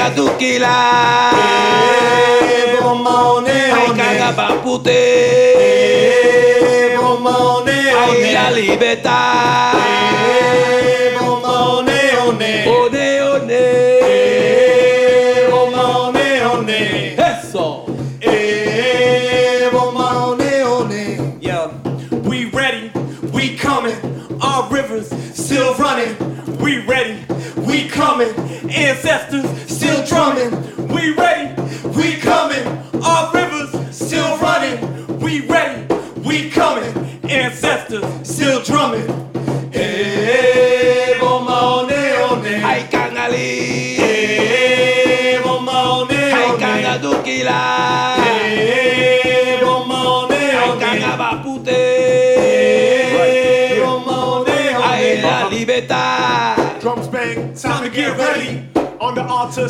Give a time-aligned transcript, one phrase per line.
[0.00, 0.76] Kanga tukila.
[2.40, 3.96] Eh, bomba one one.
[3.98, 5.02] kanga papute.
[6.96, 8.54] Bomba one one.
[8.56, 9.20] libertà.
[9.76, 12.48] Eh, bomba one one.
[12.64, 12.96] One
[13.28, 13.52] one.
[15.50, 16.70] Bomba one one.
[17.20, 17.66] Eso.
[19.70, 20.48] Bomba one
[20.88, 21.02] one.
[21.42, 21.68] Yeah,
[22.24, 22.90] we ready,
[23.34, 23.98] we coming.
[24.40, 26.16] Our rivers still running.
[26.58, 27.18] We ready,
[27.66, 28.32] we coming.
[28.70, 29.44] Ancestors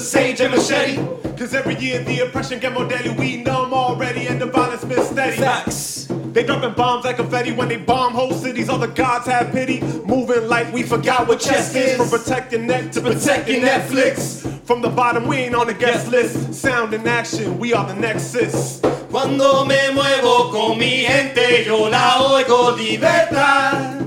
[0.00, 0.96] sage and machete.
[1.36, 3.10] Cause every year the oppression get more deadly.
[3.12, 5.36] We numb already and the violence been steady.
[5.36, 6.06] Facts.
[6.32, 8.68] They dropping bombs like confetti when they bomb whole cities.
[8.68, 9.80] All the gods have pity.
[10.04, 11.96] Moving like we forgot what chess is.
[11.96, 14.40] From protecting neck to protect your Netflix.
[14.64, 16.54] From the bottom, we ain't on the guest list.
[16.54, 18.80] Sound and action, we are the nexus.
[19.10, 24.00] Cuando me muevo con mi gente, yo la oigo libertad,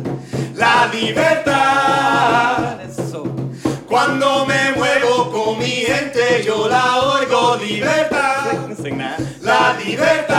[0.55, 2.82] la libertad.
[3.93, 8.53] Cuando me muevo con mi gente, yo la oigo libertad,
[9.39, 10.32] la libertad.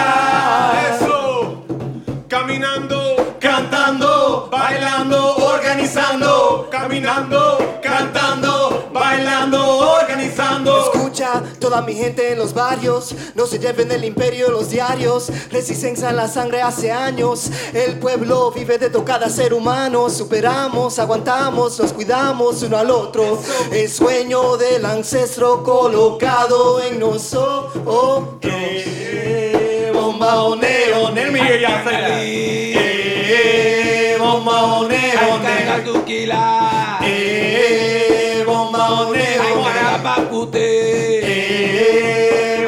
[11.65, 16.17] Toda mi gente en los barrios, no se lleven del imperio los diarios, resistencia en
[16.17, 22.63] la sangre hace años, el pueblo vive de cada ser humano, superamos, aguantamos, nos cuidamos
[22.63, 23.39] uno al otro,
[23.73, 28.25] el sueño del ancestro colocado en nosotros.
[28.43, 32.21] Eh, bomba o neón, let me hear y'all say that.
[32.21, 36.99] Eh, bomba o Hai kanga neón, tukila.
[37.03, 39.15] eh, bomba o
[41.85, 42.65] Hai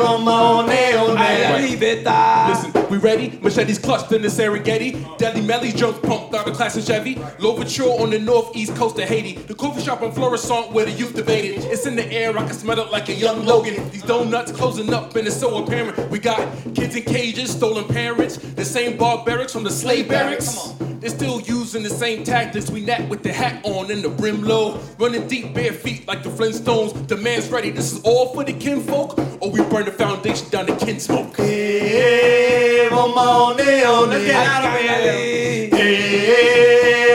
[0.69, 1.47] neón, kanga papute.
[1.47, 1.47] bomba o neón.
[1.47, 2.49] Hai la libertà.
[2.49, 3.39] Listen, we ready?
[3.43, 5.19] Machetes clutched in the Serengeti.
[5.19, 7.19] Deadly Melly drums pumped out of class and Chevy.
[7.39, 9.35] Louverture on the northeast coast of Haiti.
[9.35, 11.65] The coffee shop on Florissant where the youth debated.
[11.65, 13.91] It's in the air, I can smell it like a young Logan.
[13.91, 16.11] These donuts closing up and it's so apparent.
[16.11, 16.41] We got
[16.75, 20.75] kids in cages, stolen parents, the same barbarics from the slave barracks.
[21.01, 22.71] They're still using the same tactics.
[22.71, 24.81] We nap with the hat on and the brim low.
[24.99, 27.07] Running deep bare feet like the Flintstones.
[27.07, 27.71] The man's ready.
[27.71, 32.91] This is all for the kinfolk, or we burn the foundation down to kin smoke.
[32.91, 35.71] Bomba o neón, Hai kangali.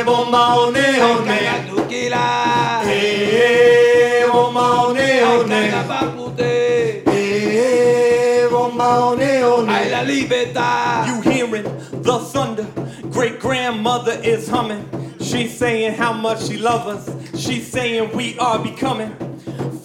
[0.06, 2.26] bomba o Hai neón, kanga tukila.
[4.34, 7.04] bomba o Hai neón, kanga papute.
[8.52, 9.68] bomba o neón.
[9.70, 11.06] Hai la libertà.
[11.08, 11.64] You hearing
[12.04, 12.66] the thunder?
[13.12, 14.86] Great grandmother is humming.
[15.32, 17.40] She's saying how much she loves us.
[17.42, 19.12] She's saying we are becoming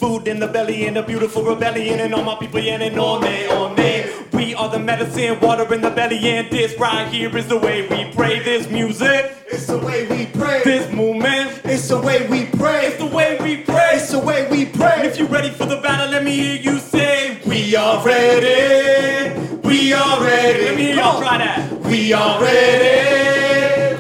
[0.01, 2.01] food in the belly and a beautiful rebellion.
[2.01, 4.05] And all my people yanning on me, on me.
[4.33, 7.87] We are the medicine, water in the belly, and this right here is the way
[7.89, 8.41] we pray.
[8.41, 10.61] This music, It's the way we pray.
[10.65, 12.87] this movement, It's the way we pray.
[12.87, 13.91] it's the way we pray.
[13.95, 15.07] It's the way we And pray.
[15.07, 19.33] if you're ready for the battle, let me hear you say, We are ready.
[19.63, 20.65] We are ready.
[20.65, 21.73] Let me hear y'all try that.
[21.83, 23.36] We are ready.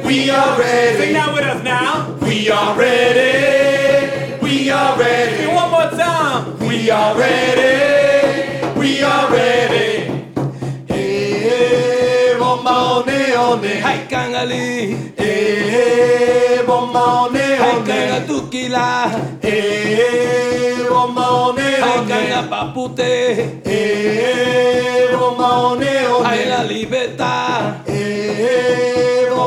[0.07, 0.99] We are ready.
[0.99, 2.15] Sing that with us now.
[2.23, 4.39] We are ready.
[4.41, 5.47] We are ready.
[5.51, 6.57] one more time.
[6.61, 8.71] We are ready.
[8.79, 10.07] We are ready.
[10.87, 13.83] Eh, bomba o neone.
[13.83, 14.95] Hai kangali.
[15.19, 19.11] Eh, bomba o Hai kanga tukila.
[19.43, 23.13] Eh, bomba o Hai kanga papute.
[23.67, 27.86] Eh, bomba o Hai la neone.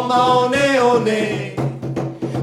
[0.10, 1.54] マオおね。
[1.56, 1.59] ネ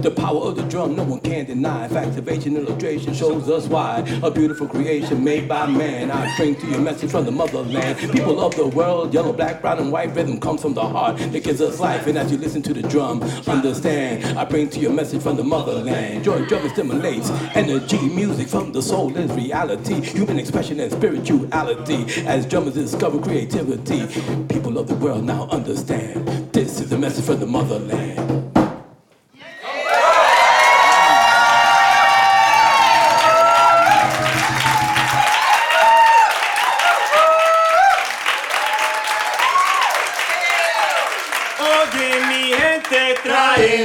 [0.07, 1.89] The power of the drum, no one can deny.
[1.89, 4.05] Factivation illustration shows us why.
[4.23, 6.13] A beautiful creation made by man.
[6.13, 7.99] I bring to you message from the motherland.
[8.13, 11.43] People of the world, yellow, black, brown, and white rhythm comes from the heart that
[11.43, 12.07] gives us life.
[12.07, 14.39] And as you listen to the drum, understand.
[14.39, 16.23] I bring to you message from the motherland.
[16.23, 17.99] Joy drum stimulates energy.
[17.99, 20.01] Music from the soul is reality.
[20.03, 22.05] Human expression and spirituality.
[22.29, 24.07] As drummers discover creativity,
[24.47, 26.29] people of the world now understand.
[26.53, 28.56] This is the message from the motherland.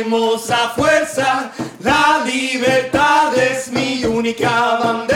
[0.01, 1.51] Traemos a fuerza.
[1.83, 5.10] La libertad es mi única bandera.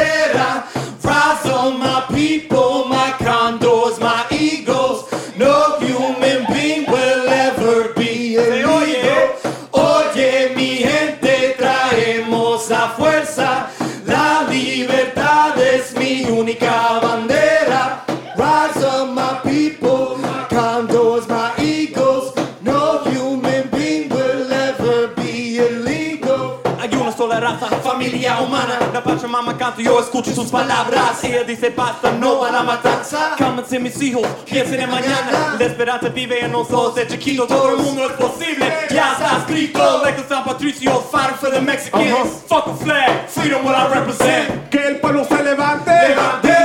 [28.26, 31.24] Familia humana, la Pachamama canto, yo escucho sus palabras.
[31.24, 33.36] Ella dice basta, no a la matanza.
[33.38, 35.56] Cálmense mis hijos, piensen en mañana.
[35.60, 37.48] La esperanza vive en nosotros de chiquitos.
[37.48, 40.02] Todo el mundo es posible, ya está escrito.
[40.04, 42.44] Like San Patricio, fighting for the Mexicans.
[42.48, 44.70] Fuck a flag, freedom what I represent.
[44.72, 45.92] Que el pueblo se levante.
[45.92, 46.65] Levante.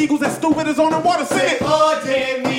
[0.00, 1.24] Illegals as stupid as on the water.
[1.24, 1.62] Sing it.
[1.62, 2.49] Oye, mi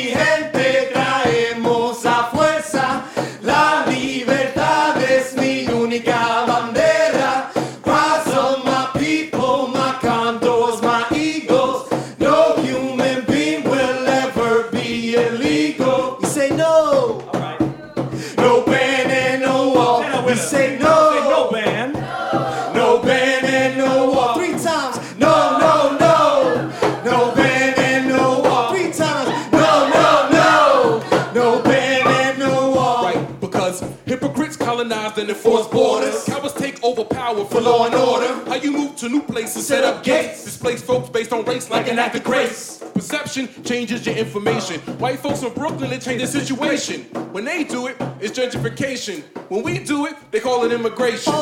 [39.35, 42.83] to new set up gates, displace folks based on race like an act of grace.
[42.93, 44.79] Perception changes your information.
[44.99, 47.03] White folks from Brooklyn, it changes the situation.
[47.31, 49.23] When they do it, it's gentrification.
[49.49, 51.33] When we do it, they call it immigration.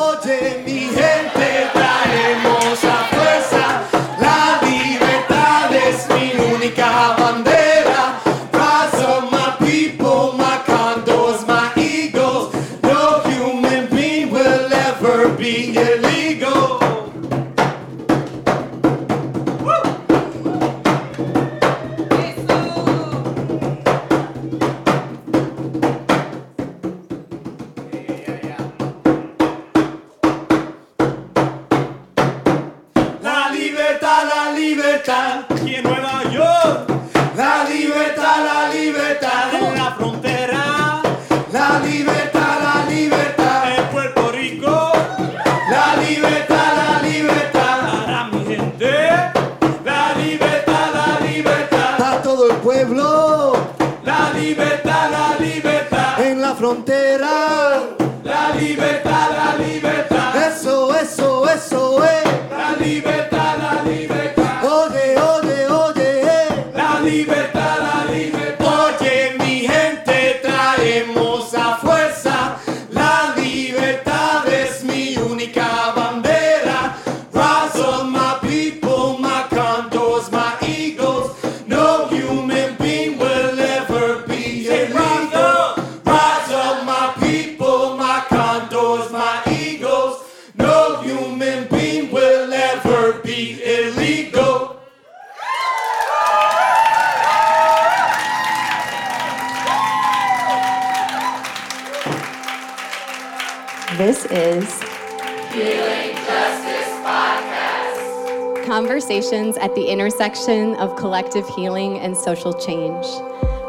[110.40, 113.06] Intersection of collective healing and social change.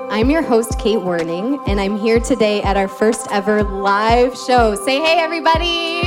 [0.08, 4.74] I'm your host, Kate Werning, and I'm here today at our first ever live show.
[4.84, 6.02] Say hey, everybody!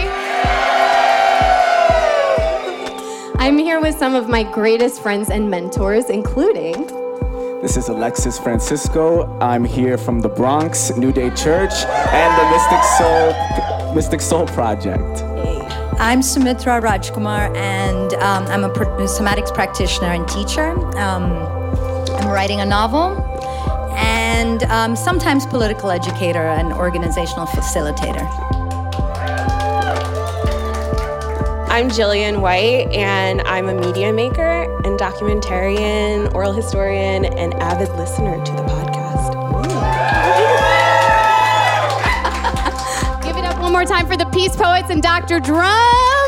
[3.39, 6.87] I'm here with some of my greatest friends and mentors, including
[7.61, 9.37] This is Alexis Francisco.
[9.39, 11.73] I'm here from the Bronx, New Day Church,
[12.11, 15.23] and the Mystic Soul, Mystic Soul Project.
[15.99, 20.71] I'm Sumitra Rajkumar, and um, I'm a pr- somatics practitioner and teacher.
[20.97, 21.33] Um,
[22.15, 23.21] I'm writing a novel,
[23.97, 28.25] and um, sometimes political educator and organizational facilitator.
[31.67, 38.37] I'm Jillian White, and I'm a media maker and documentarian, oral historian, and avid listener
[38.45, 39.33] to the podcast.
[43.21, 45.41] Give it up one more time for the Peace Poets and Dr.
[45.41, 46.23] Drum.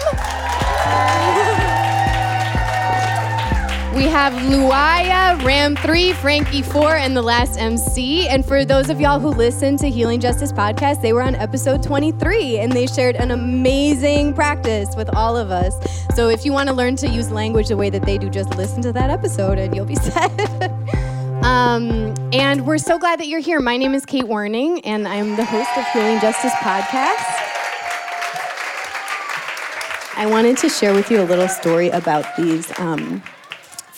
[3.96, 8.28] We have Luaya, Ram 3, Frankie 4, and the last MC.
[8.28, 11.82] And for those of y'all who listen to Healing Justice Podcast, they were on episode
[11.82, 15.78] 23 and they shared an amazing practice with all of us.
[16.14, 18.58] So if you want to learn to use language the way that they do, just
[18.58, 20.30] listen to that episode and you'll be set.
[21.46, 23.62] um, and we're so glad that you're here.
[23.62, 27.24] My name is Kate Werning, and I'm the host of Healing Justice Podcast.
[30.18, 33.24] I wanted to share with you a little story about these um,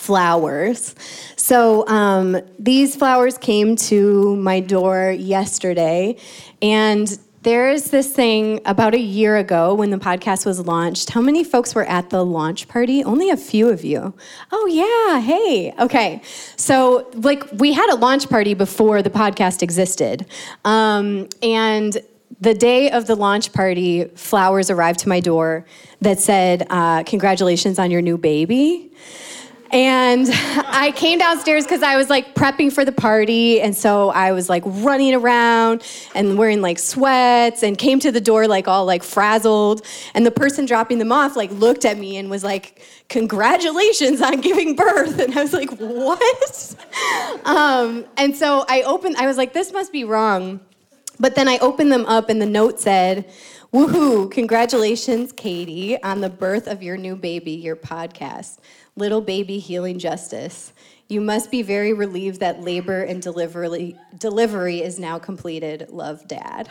[0.08, 0.94] flowers.
[1.36, 6.16] So, um, these flowers came to my door yesterday,
[6.62, 7.06] and
[7.42, 11.10] there's this thing about a year ago when the podcast was launched.
[11.10, 13.04] How many folks were at the launch party?
[13.04, 14.14] Only a few of you.
[14.50, 15.20] Oh, yeah.
[15.20, 15.74] Hey.
[15.78, 16.22] Okay.
[16.56, 20.24] So, like, we had a launch party before the podcast existed.
[20.64, 21.98] Um, and
[22.40, 25.66] the day of the launch party, flowers arrived to my door
[26.00, 28.90] that said, uh, Congratulations on your new baby.
[29.70, 33.60] And I came downstairs because I was like prepping for the party.
[33.60, 35.82] And so I was like running around
[36.14, 39.84] and wearing like sweats and came to the door like all like frazzled.
[40.14, 44.40] And the person dropping them off like looked at me and was like, Congratulations on
[44.40, 45.18] giving birth.
[45.18, 46.76] And I was like, What?
[47.44, 50.60] Um, and so I opened, I was like, This must be wrong.
[51.20, 53.30] But then I opened them up and the note said,
[53.72, 58.58] Woohoo, congratulations, Katie, on the birth of your new baby, your podcast,
[58.98, 60.72] Little Baby Healing Justice.
[61.08, 65.88] You must be very relieved that labor and delivery, delivery is now completed.
[65.88, 66.68] Love, Dad.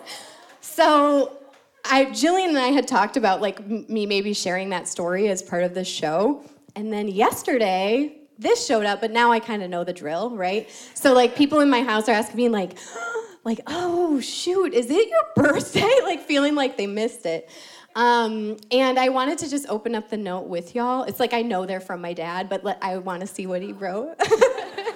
[0.60, 1.38] so,
[1.86, 5.64] I, Jillian and I had talked about like me maybe sharing that story as part
[5.64, 6.44] of the show.
[6.76, 10.70] And then yesterday, this showed up, but now I kind of know the drill, right?
[10.96, 12.78] So like people in my house are asking me like,
[13.44, 15.94] like, oh shoot, is it your birthday?
[16.04, 17.50] like feeling like they missed it.
[17.98, 21.02] Um, and I wanted to just open up the note with y'all.
[21.02, 23.64] It's like I know they're from my dad, but let, I want to see what
[23.64, 24.16] he wrote.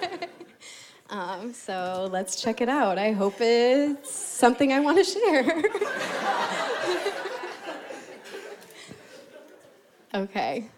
[1.10, 2.98] um, so let's check it out.
[2.98, 5.64] I hope it's something I want to share.
[10.22, 10.68] okay.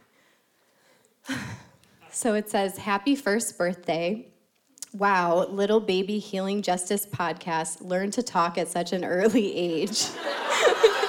[2.10, 4.28] So it says, Happy first birthday.
[4.94, 7.82] Wow, little baby healing justice podcast.
[7.82, 10.06] Learn to talk at such an early age.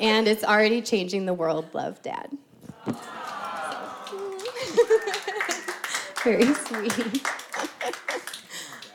[0.00, 1.66] and it's already changing the world.
[1.72, 2.36] Love, Dad.
[6.24, 7.26] Very sweet.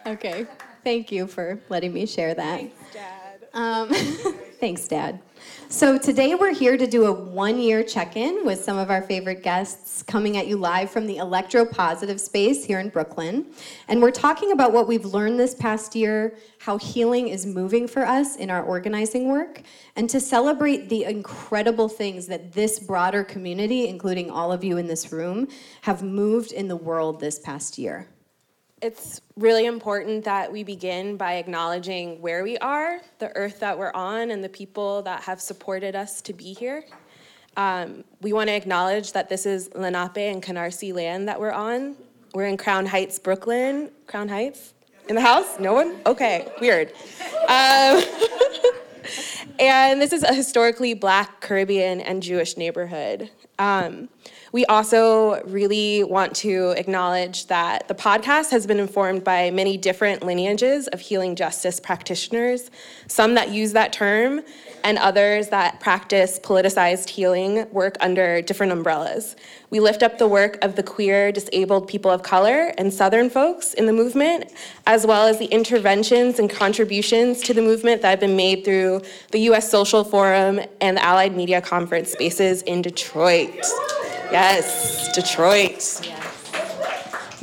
[0.05, 0.45] okay,
[0.83, 2.59] thank you for letting me share that.
[2.59, 3.47] Thanks, Dad.
[3.53, 3.89] Um,
[4.59, 5.19] thanks, Dad.
[5.71, 10.03] So today we're here to do a one-year check-in with some of our favorite guests
[10.03, 13.45] coming at you live from the electropositive space here in Brooklyn.
[13.87, 18.05] And we're talking about what we've learned this past year, how healing is moving for
[18.05, 19.61] us in our organizing work,
[19.95, 24.87] and to celebrate the incredible things that this broader community, including all of you in
[24.87, 25.47] this room,
[25.83, 28.09] have moved in the world this past year
[28.81, 33.91] it's really important that we begin by acknowledging where we are, the earth that we're
[33.93, 36.83] on, and the people that have supported us to be here.
[37.57, 41.95] Um, we want to acknowledge that this is Lenape and Canarsie land that we're on.
[42.33, 43.91] We're in Crown Heights, Brooklyn.
[44.07, 44.73] Crown Heights?
[45.09, 45.59] In the house?
[45.59, 45.97] No one?
[46.05, 46.93] Okay, weird.
[47.49, 48.01] Um,
[49.59, 53.29] and this is a historically black, Caribbean, and Jewish neighborhood.
[53.59, 54.09] Um,
[54.51, 60.23] we also really want to acknowledge that the podcast has been informed by many different
[60.23, 62.69] lineages of healing justice practitioners,
[63.07, 64.41] some that use that term,
[64.83, 69.35] and others that practice politicized healing work under different umbrellas.
[69.69, 73.73] We lift up the work of the queer, disabled people of color and Southern folks
[73.73, 74.51] in the movement,
[74.85, 79.01] as well as the interventions and contributions to the movement that have been made through
[79.31, 83.65] the US Social Forum and the Allied Media Conference spaces in Detroit.
[84.31, 84.40] Yes,
[85.13, 86.01] Detroit.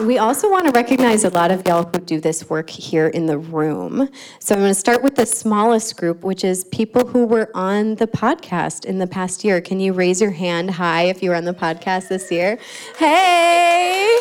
[0.00, 3.26] We also want to recognize a lot of y'all who do this work here in
[3.26, 4.08] the room.
[4.40, 7.94] So I'm going to start with the smallest group, which is people who were on
[7.96, 9.60] the podcast in the past year.
[9.60, 12.58] Can you raise your hand high if you were on the podcast this year?
[12.96, 14.18] Hey!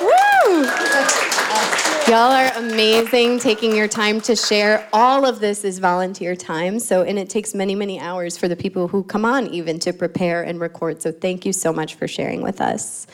[0.00, 0.99] Woo!
[2.10, 4.88] Y'all are amazing taking your time to share.
[4.92, 6.80] All of this is volunteer time.
[6.80, 9.92] So, and it takes many, many hours for the people who come on even to
[9.92, 11.00] prepare and record.
[11.00, 13.06] So, thank you so much for sharing with us.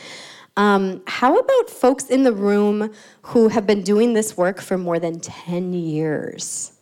[0.56, 4.98] Um, how about folks in the room who have been doing this work for more
[4.98, 6.72] than 10 years?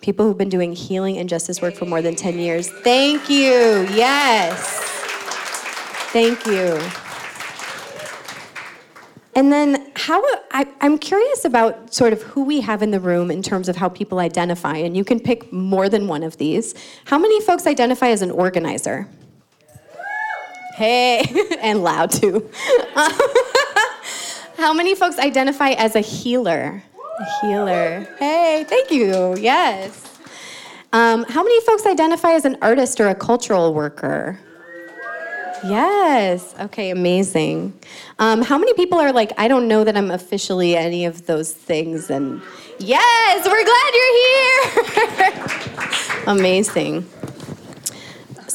[0.00, 2.68] People who've been doing healing and justice work for more than 10 years.
[2.68, 3.86] Thank you.
[3.92, 4.80] Yes.
[6.10, 7.01] Thank you.
[9.34, 13.30] And then, how I, am curious about sort of who we have in the room
[13.30, 16.74] in terms of how people identify, and you can pick more than one of these.
[17.06, 19.08] How many folks identify as an organizer?
[20.74, 21.24] Hey,
[21.60, 22.50] and loud too.
[24.56, 26.82] How many folks identify as a healer?
[27.18, 28.06] A healer.
[28.18, 29.36] Hey, thank you.
[29.36, 30.08] Yes.
[30.92, 34.38] Um, how many folks identify as an artist or a cultural worker?
[35.64, 36.54] Yes.
[36.58, 37.72] Okay, amazing.
[38.18, 41.52] Um, how many people are like, I don't know that I'm officially any of those
[41.52, 42.10] things?
[42.10, 42.42] And
[42.78, 44.14] yes, we're glad you're
[45.36, 46.24] here.
[46.26, 47.06] amazing.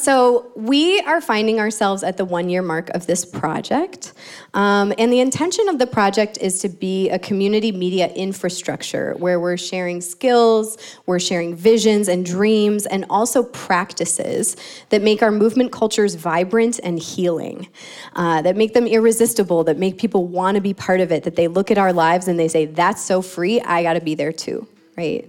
[0.00, 4.12] So, we are finding ourselves at the one year mark of this project.
[4.54, 9.40] Um, and the intention of the project is to be a community media infrastructure where
[9.40, 14.56] we're sharing skills, we're sharing visions and dreams, and also practices
[14.90, 17.66] that make our movement cultures vibrant and healing,
[18.14, 21.34] uh, that make them irresistible, that make people want to be part of it, that
[21.34, 24.14] they look at our lives and they say, That's so free, I got to be
[24.14, 24.64] there too,
[24.96, 25.28] right?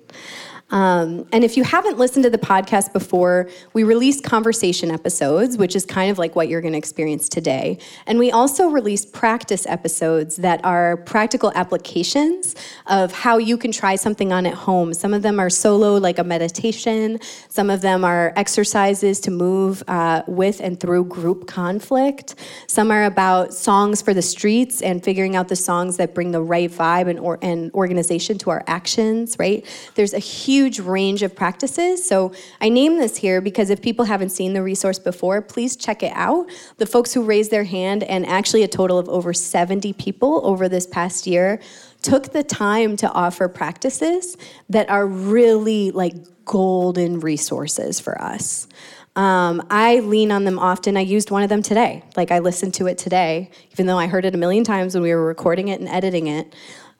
[0.71, 5.75] Um, and if you haven't listened to the podcast before, we release conversation episodes, which
[5.75, 7.79] is kind of like what you're going to experience today.
[8.05, 12.55] And we also release practice episodes that are practical applications
[12.87, 14.93] of how you can try something on at home.
[14.93, 19.83] Some of them are solo, like a meditation, some of them are exercises to move
[19.87, 22.35] uh, with and through group conflict.
[22.67, 26.41] Some are about songs for the streets and figuring out the songs that bring the
[26.41, 29.65] right vibe and, or, and organization to our actions, right?
[29.95, 32.05] There's a huge huge range of practices.
[32.05, 36.03] So I name this here because if people haven't seen the resource before, please check
[36.03, 36.49] it out.
[36.77, 40.67] The folks who raised their hand, and actually a total of over 70 people over
[40.67, 41.61] this past year,
[42.01, 44.35] took the time to offer practices
[44.67, 48.67] that are really like golden resources for us.
[49.15, 50.97] Um, I lean on them often.
[50.97, 52.03] I used one of them today.
[52.17, 55.03] Like I listened to it today, even though I heard it a million times when
[55.03, 56.53] we were recording it and editing it.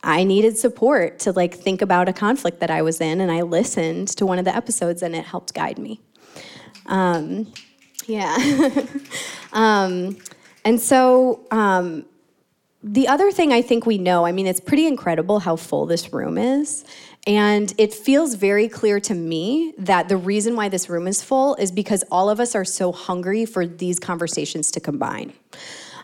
[0.03, 3.41] I needed support to like think about a conflict that I was in, and I
[3.41, 5.99] listened to one of the episodes, and it helped guide me.
[6.85, 7.51] Um,
[8.05, 8.37] yeah.
[9.53, 10.17] um,
[10.65, 12.05] and so um,
[12.81, 16.13] the other thing I think we know, I mean, it's pretty incredible how full this
[16.13, 16.85] room is.
[17.27, 21.55] And it feels very clear to me that the reason why this room is full
[21.55, 25.33] is because all of us are so hungry for these conversations to combine.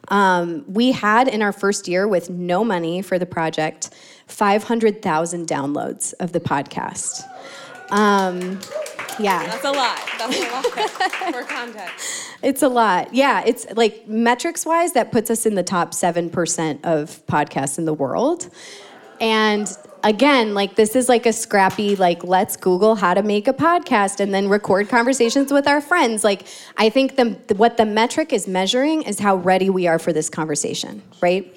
[0.09, 3.89] Um, we had in our first year with no money for the project
[4.27, 7.23] 500,000 downloads of the podcast.
[7.91, 8.59] Um,
[9.19, 9.45] yeah.
[9.45, 10.01] That's a lot.
[10.17, 10.65] That's a lot
[11.33, 12.23] for context.
[12.41, 13.13] It's a lot.
[13.13, 17.85] Yeah, it's like metrics wise, that puts us in the top 7% of podcasts in
[17.85, 18.49] the world.
[19.21, 19.67] And
[20.05, 24.19] again, like this is like a scrappy, like, let's Google how to make a podcast
[24.19, 26.23] and then record conversations with our friends.
[26.23, 30.13] Like, I think the, what the metric is measuring is how ready we are for
[30.13, 31.51] this conversation, right?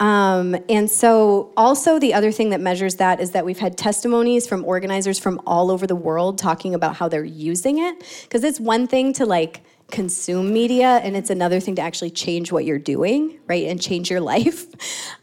[0.00, 4.46] Um, and so, also, the other thing that measures that is that we've had testimonies
[4.46, 8.02] from organizers from all over the world talking about how they're using it.
[8.22, 9.60] Because it's one thing to like,
[9.92, 14.10] consume media and it's another thing to actually change what you're doing right and change
[14.10, 14.66] your life.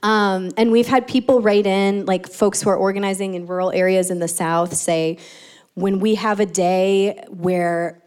[0.01, 4.09] Um, and we've had people write in like folks who are organizing in rural areas
[4.09, 5.17] in the south say
[5.73, 8.01] when we have a day where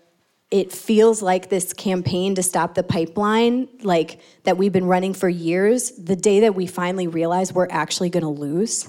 [0.51, 5.29] it feels like this campaign to stop the pipeline like that we've been running for
[5.29, 8.89] years the day that we finally realize we're actually going to lose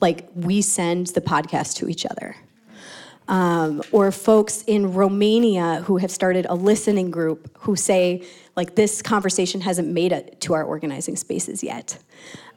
[0.00, 2.36] like we send the podcast to each other
[3.28, 8.24] um, or folks in Romania who have started a listening group who say,
[8.56, 11.98] like, this conversation hasn't made it to our organizing spaces yet.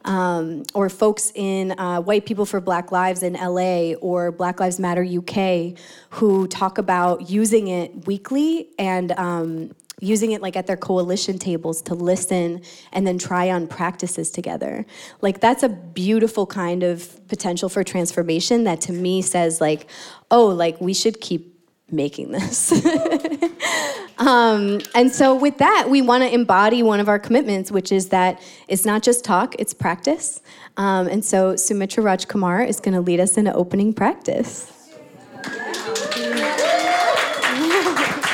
[0.04, 4.78] Um, or folks in uh, White People for Black Lives in LA or Black Lives
[4.78, 5.78] Matter UK
[6.10, 11.82] who talk about using it weekly and um, using it like at their coalition tables
[11.82, 14.84] to listen and then try on practices together.
[15.20, 19.88] Like that's a beautiful kind of potential for transformation that to me says like,
[20.30, 21.56] oh, like we should keep
[21.92, 22.72] making this.
[24.18, 28.08] um, and so with that, we want to embody one of our commitments, which is
[28.08, 30.40] that it's not just talk, it's practice.
[30.76, 34.72] Um, and so Sumitra Rajkumar is going to lead us in an opening practice.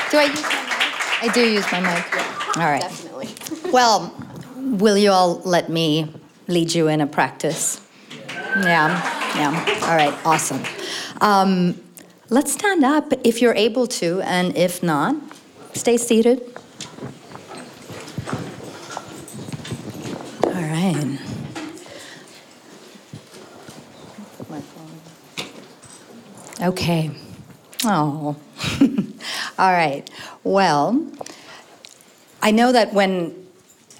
[0.08, 0.64] Do I
[1.26, 2.06] I do use my mic.
[2.14, 2.80] Yeah, all right.
[2.82, 3.34] Definitely.
[3.72, 4.14] well,
[4.56, 6.08] will you all let me
[6.46, 7.80] lead you in a practice?
[8.30, 9.02] Yeah,
[9.34, 9.80] yeah.
[9.82, 10.62] All right, awesome.
[11.20, 11.82] Um,
[12.30, 15.16] let's stand up if you're able to, and if not,
[15.74, 16.42] stay seated.
[20.44, 21.18] All right.
[26.62, 27.10] Okay.
[27.84, 28.36] Oh.
[29.58, 30.08] All right.
[30.44, 31.10] Well,
[32.42, 33.46] I know that when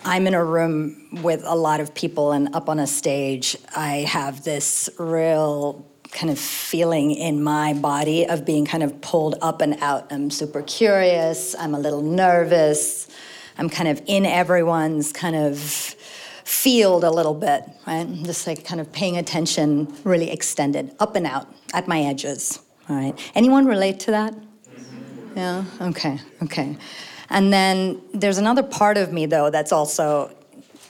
[0.04, 4.04] I'm in a room with a lot of people and up on a stage, I
[4.06, 9.62] have this real kind of feeling in my body of being kind of pulled up
[9.62, 10.12] and out.
[10.12, 13.08] I'm super curious, I'm a little nervous,
[13.56, 18.00] I'm kind of in everyone's kind of field a little bit, right?
[18.00, 22.60] I'm just like kind of paying attention, really extended, up and out, at my edges.
[22.90, 23.18] All right.
[23.34, 24.34] Anyone relate to that?
[25.36, 25.64] Yeah?
[25.80, 26.76] Okay, okay.
[27.28, 30.34] And then there's another part of me, though, that's also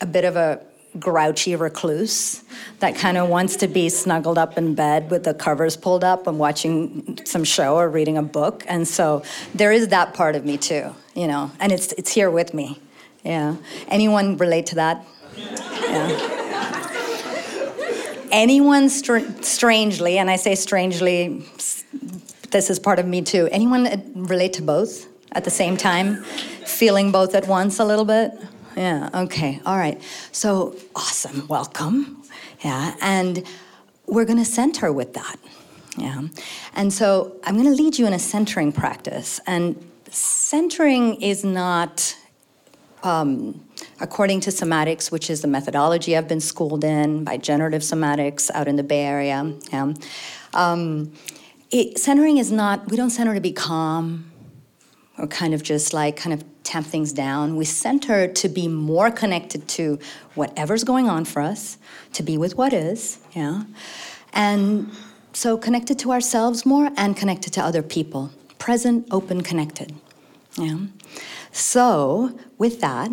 [0.01, 0.61] a bit of a
[0.99, 2.43] grouchy recluse
[2.79, 6.27] that kind of wants to be snuggled up in bed with the covers pulled up
[6.27, 8.65] and watching some show or reading a book.
[8.67, 9.23] And so
[9.55, 12.81] there is that part of me too, you know, and it's it's here with me.
[13.25, 13.57] Yeah.
[13.89, 15.05] Anyone relate to that?
[15.37, 16.43] Yeah.
[18.31, 21.45] Anyone str- strangely, and I say strangely,
[22.57, 23.49] this is part of me too.
[23.53, 23.83] Anyone
[24.15, 26.25] relate to both at the same time?
[26.65, 28.33] Feeling both at once a little bit?
[28.75, 30.01] Yeah, okay, all right.
[30.33, 32.23] So awesome, welcome.
[32.65, 33.45] Yeah, and
[34.07, 35.37] we're gonna center with that.
[35.99, 36.29] Yeah,
[36.73, 39.39] and so I'm gonna lead you in a centering practice.
[39.47, 39.77] And
[40.11, 42.17] centering is not
[43.03, 43.61] um,
[44.01, 48.67] according to somatics, which is the methodology I've been schooled in by generative somatics out
[48.67, 49.53] in the Bay Area.
[49.71, 49.93] Yeah.
[50.55, 51.13] Um,
[51.71, 54.31] it, centering is not, we don't center to be calm
[55.19, 57.57] or kind of just like kind of tamp things down.
[57.57, 59.99] We center to be more connected to
[60.35, 61.79] whatever's going on for us,
[62.13, 63.65] to be with what is, yeah.
[64.33, 64.91] And
[65.33, 68.31] so connected to ourselves more and connected to other people.
[68.59, 69.95] Present, open, connected.
[70.57, 70.79] Yeah.
[71.53, 73.11] So, with that,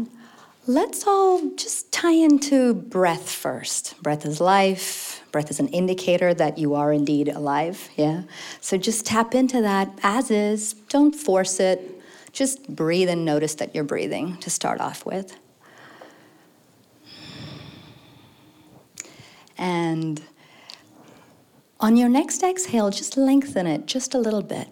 [0.65, 4.01] let's all just tie into breath first.
[4.01, 5.22] Breath is life.
[5.33, 7.89] Breath is an indicator that you are indeed alive.
[7.97, 8.21] Yeah.
[8.61, 10.73] So just tap into that as is.
[10.89, 12.01] Don't force it.
[12.31, 15.35] Just breathe and notice that you're breathing to start off with.
[19.57, 20.21] And
[21.79, 24.67] on your next exhale, just lengthen it just a little bit.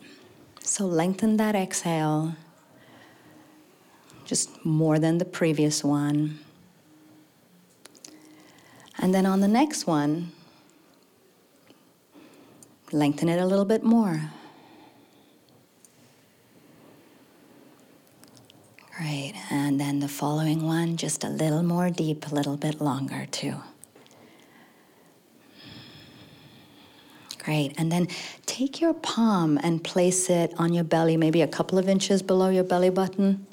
[0.59, 2.35] So lengthen that exhale
[4.25, 6.39] just more than the previous one.
[8.99, 10.33] And then on the next one,
[12.93, 14.31] lengthen it a little bit more.
[18.97, 19.33] Great.
[19.49, 23.55] And then the following one, just a little more deep, a little bit longer too.
[27.39, 27.73] Great.
[27.79, 28.07] And then
[28.45, 32.49] take your palm and place it on your belly, maybe a couple of inches below
[32.49, 33.47] your belly button.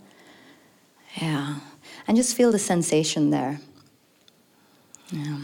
[1.16, 1.60] Yeah.
[2.06, 3.60] And just feel the sensation there.
[5.10, 5.38] Yeah.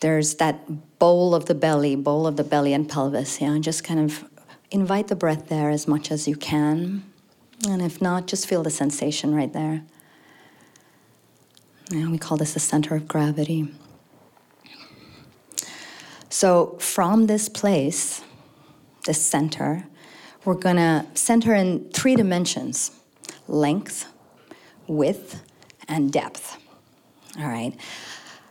[0.00, 3.40] There's that bowl of the belly, bowl of the belly and pelvis.
[3.40, 3.52] Yeah.
[3.52, 4.24] And just kind of
[4.70, 7.04] invite the breath there as much as you can.
[7.66, 9.82] And if not, just feel the sensation right there.
[11.90, 13.74] Yeah, we call this the center of gravity.
[16.28, 18.22] So, from this place,
[19.06, 19.86] this center,
[20.44, 22.90] we're gonna center in three dimensions
[23.48, 24.04] length,
[24.86, 25.42] width,
[25.88, 26.58] and depth.
[27.38, 27.74] All right.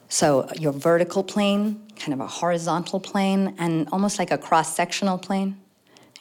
[0.10, 5.18] So, your vertical plane, kind of a horizontal plane, and almost like a cross sectional
[5.18, 5.58] plane.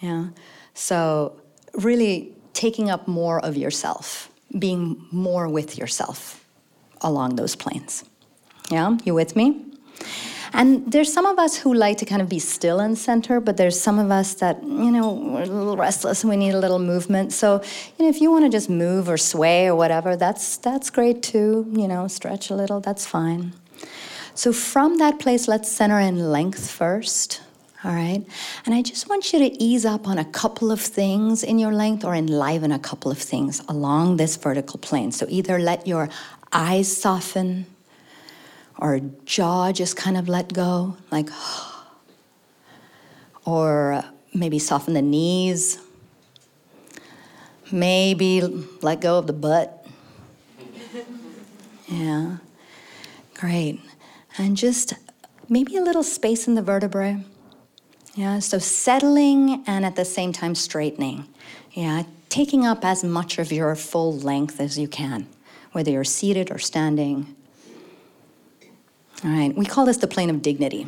[0.00, 0.28] Yeah.
[0.74, 1.40] So,
[1.74, 6.44] really taking up more of yourself, being more with yourself
[7.00, 8.04] along those planes.
[8.70, 9.66] Yeah, you with me?
[10.52, 13.56] And there's some of us who like to kind of be still in center, but
[13.56, 16.58] there's some of us that, you know, we're a little restless and we need a
[16.58, 17.32] little movement.
[17.32, 17.62] So,
[17.98, 21.22] you know, if you want to just move or sway or whatever, that's that's great
[21.22, 21.66] too.
[21.72, 23.52] You know, stretch a little, that's fine.
[24.36, 27.40] So from that place, let's center in length first.
[27.82, 28.22] All right.
[28.66, 31.72] And I just want you to ease up on a couple of things in your
[31.72, 35.10] length or enliven a couple of things along this vertical plane.
[35.10, 36.10] So either let your
[36.52, 37.64] eyes soften
[38.78, 41.30] or jaw just kind of let go, like,
[43.46, 45.78] or maybe soften the knees,
[47.72, 48.42] maybe
[48.82, 49.86] let go of the butt.
[51.88, 52.38] Yeah,
[53.34, 53.80] great.
[54.38, 54.94] And just
[55.48, 57.24] maybe a little space in the vertebrae.
[58.14, 61.28] Yeah, so settling and at the same time straightening.
[61.72, 65.26] Yeah, taking up as much of your full length as you can,
[65.72, 67.34] whether you're seated or standing.
[69.24, 70.86] All right, we call this the plane of dignity.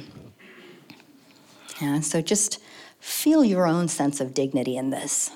[1.81, 2.61] Yeah, so just
[3.01, 5.31] feel your own sense of dignity in this.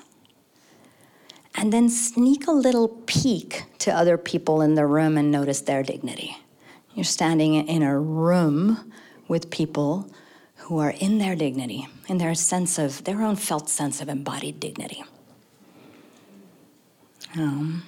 [1.55, 5.83] And then sneak a little peek to other people in the room and notice their
[5.83, 6.37] dignity.
[6.95, 8.91] You're standing in a room
[9.27, 10.09] with people
[10.57, 14.59] who are in their dignity, in their sense of their own felt sense of embodied
[14.59, 15.03] dignity.
[17.35, 17.83] Um,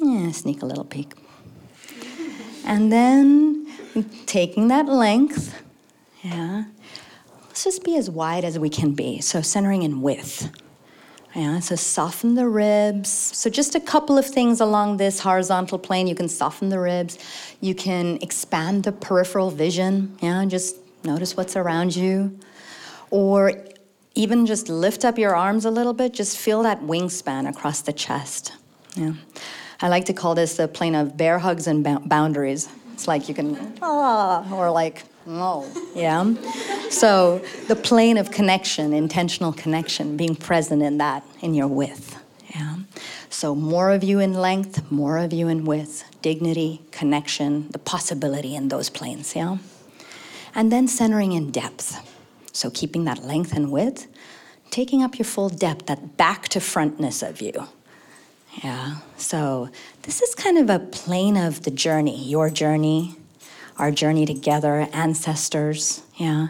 [0.00, 1.12] yeah, sneak a little peek.
[2.64, 3.66] And then
[4.26, 5.62] taking that length,
[6.22, 6.64] yeah,
[7.46, 9.20] let's just be as wide as we can be.
[9.20, 10.50] So centering in width.
[11.34, 13.08] Yeah, so soften the ribs.
[13.10, 16.06] So just a couple of things along this horizontal plane.
[16.06, 17.18] You can soften the ribs.
[17.60, 20.16] You can expand the peripheral vision.
[20.20, 22.38] Yeah, just notice what's around you.
[23.10, 23.52] Or
[24.14, 26.14] even just lift up your arms a little bit.
[26.14, 28.52] Just feel that wingspan across the chest.
[28.94, 29.14] Yeah.
[29.82, 32.68] I like to call this the plane of bear hugs and boundaries.
[32.92, 36.34] It's like you can, ah, or like, no, yeah.
[36.90, 42.16] So the plane of connection, intentional connection, being present in that, in your width,
[42.54, 42.76] yeah.
[43.30, 48.54] So more of you in length, more of you in width, dignity, connection, the possibility
[48.54, 49.58] in those planes, yeah.
[50.54, 51.98] And then centering in depth.
[52.52, 54.06] So keeping that length and width,
[54.70, 57.66] taking up your full depth, that back to frontness of you.
[58.62, 58.98] Yeah.
[59.16, 59.68] So
[60.02, 63.16] this is kind of a plane of the journey, your journey,
[63.76, 66.02] our journey together, ancestors.
[66.16, 66.48] Yeah.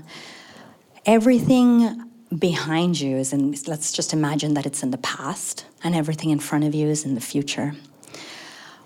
[1.07, 6.31] Everything behind you is in, let's just imagine that it's in the past, and everything
[6.31, 7.75] in front of you is in the future.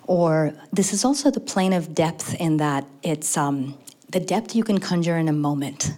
[0.07, 3.77] Or this is also the plane of depth in that it's um,
[4.11, 5.93] the depth you can conjure in a moment.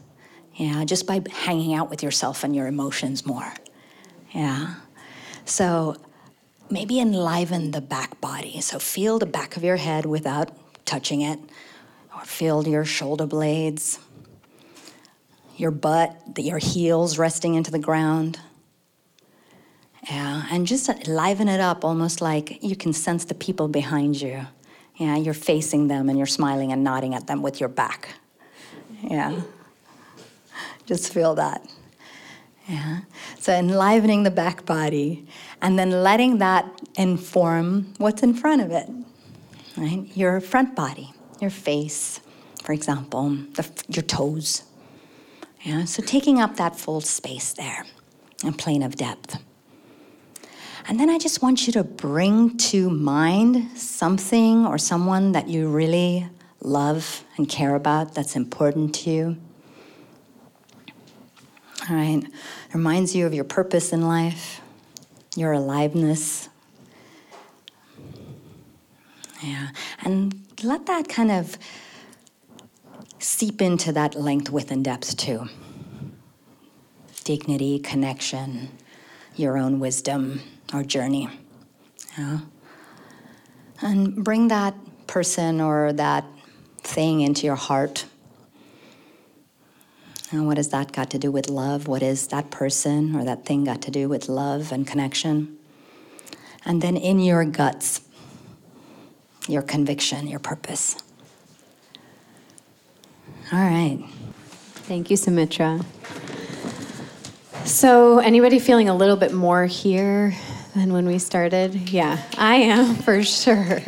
[0.56, 3.54] Yeah, just by hanging out with yourself and your emotions more.
[4.32, 4.74] Yeah.
[5.44, 5.96] So
[6.70, 8.60] maybe enliven the back body.
[8.60, 10.50] So feel the back of your head without
[10.84, 11.38] touching it,
[12.24, 13.98] feel your shoulder blades,
[15.56, 18.38] your butt, your heels resting into the ground.
[20.08, 24.46] Yeah, and just liven it up almost like you can sense the people behind you.
[24.96, 28.14] Yeah, you're facing them and you're smiling and nodding at them with your back.
[29.02, 29.40] Yeah.
[30.86, 31.66] Just feel that.
[32.68, 33.00] Yeah.
[33.38, 35.26] So enlivening the back body
[35.62, 38.88] and then letting that inform what's in front of it.
[39.76, 40.06] Right?
[40.14, 42.20] Your front body, your face,
[42.62, 44.64] for example, the, your toes.
[45.62, 45.84] Yeah.
[45.84, 47.84] So taking up that full space there,
[48.44, 49.38] a plane of depth.
[50.88, 55.68] And then I just want you to bring to mind something or someone that you
[55.68, 56.26] really
[56.62, 59.36] love and care about that's important to you.
[61.88, 62.22] All right.
[62.74, 64.60] Reminds you of your purpose in life,
[65.36, 66.48] your aliveness.
[69.42, 69.68] Yeah.
[70.04, 71.56] And let that kind of
[73.18, 75.48] seep into that length, width, and depth too.
[77.24, 78.70] Dignity, connection,
[79.36, 80.40] your own wisdom
[80.72, 81.28] or journey.
[82.18, 82.40] Yeah.
[83.82, 84.74] And bring that
[85.06, 86.24] person or that
[86.78, 88.06] thing into your heart.
[90.32, 91.88] And what has that got to do with love?
[91.88, 95.58] What is that person or that thing got to do with love and connection?
[96.64, 98.02] And then in your guts,
[99.48, 100.96] your conviction, your purpose.
[103.52, 103.98] All right.
[104.86, 105.80] Thank you, Sumitra.
[107.64, 110.34] So, anybody feeling a little bit more here
[110.74, 111.74] than when we started?
[111.90, 113.80] Yeah, I am for sure.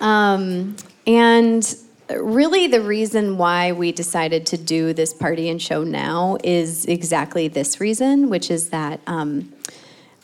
[0.00, 1.76] Um, and
[2.10, 7.48] really, the reason why we decided to do this party and show now is exactly
[7.48, 9.52] this reason, which is that um,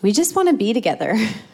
[0.02, 1.16] we just want to be together.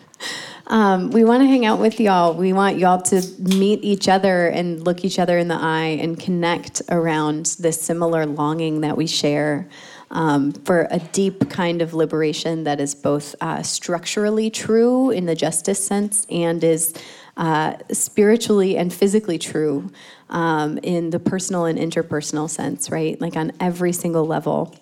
[0.68, 2.35] Um, we want to hang out with y'all.
[2.35, 6.18] We want y'all to meet each other and look each other in the eye and
[6.18, 9.68] connect around this similar longing that we share
[10.11, 15.35] um, for a deep kind of liberation that is both uh, structurally true in the
[15.35, 16.94] justice sense and is
[17.37, 19.90] uh, spiritually and physically true
[20.31, 23.20] um, in the personal and interpersonal sense, right?
[23.20, 24.74] Like on every single level.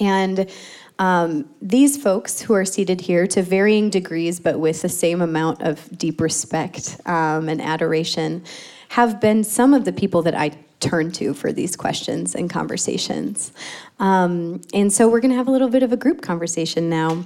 [0.00, 0.50] And
[0.98, 5.62] um, these folks who are seated here to varying degrees, but with the same amount
[5.62, 8.44] of deep respect um, and adoration,
[8.88, 13.52] have been some of the people that I turn to for these questions and conversations.
[13.98, 17.24] Um, and so we're going to have a little bit of a group conversation now,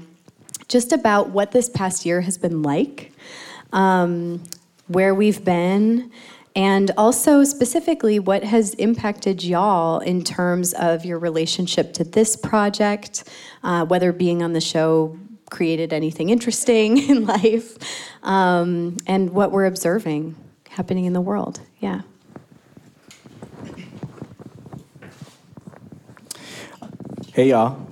[0.69, 3.13] just about what this past year has been like,
[3.73, 4.43] um,
[4.87, 6.11] where we've been,
[6.55, 13.25] and also specifically what has impacted y'all in terms of your relationship to this project,
[13.63, 15.17] uh, whether being on the show
[15.51, 17.79] created anything interesting in life,
[18.23, 20.35] um, and what we're observing
[20.69, 21.61] happening in the world.
[21.81, 22.03] Yeah.
[27.33, 27.87] Hey, y'all.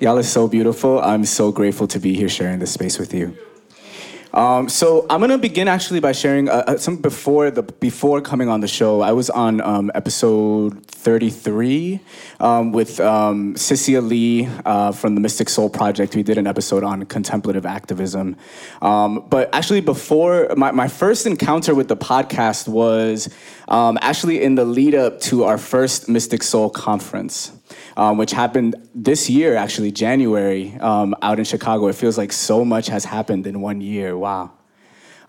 [0.00, 1.00] Y'all are so beautiful.
[1.00, 3.36] I'm so grateful to be here sharing this space with you.
[4.36, 8.50] Um, so I'm gonna begin actually by sharing uh, uh, some before the before coming
[8.50, 9.00] on the show.
[9.00, 12.00] I was on um, episode 33
[12.40, 13.54] um, with um,
[13.88, 16.14] Lee uh, from the Mystic Soul Project.
[16.14, 18.36] We did an episode on contemplative activism.
[18.82, 23.34] Um, but actually, before my, my first encounter with the podcast was
[23.68, 27.55] um, actually in the lead up to our first Mystic Soul conference.
[27.96, 31.88] Um, which happened this year, actually, January, um, out in Chicago.
[31.88, 34.16] It feels like so much has happened in one year.
[34.16, 34.52] Wow.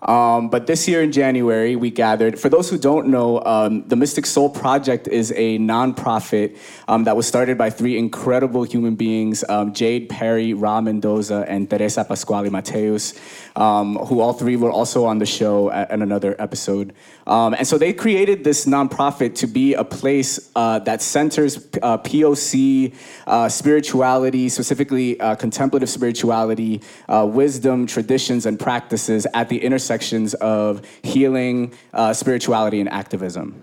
[0.02, 2.38] Um, but this year in January, we gathered.
[2.38, 6.56] For those who don't know, um, the Mystic Soul Project is a nonprofit
[6.86, 11.68] um, that was started by three incredible human beings um, Jade Perry, Ra Mendoza, and
[11.68, 13.18] Teresa Pasquale Mateus,
[13.56, 16.94] um, who all three were also on the show at another episode.
[17.26, 21.98] Um, and so they created this nonprofit to be a place uh, that centers uh,
[21.98, 22.94] POC,
[23.26, 29.58] uh, spirituality, specifically uh, contemplative spirituality, uh, wisdom, traditions, and practices at the
[29.88, 33.54] intersections of healing, uh, spirituality, and activism.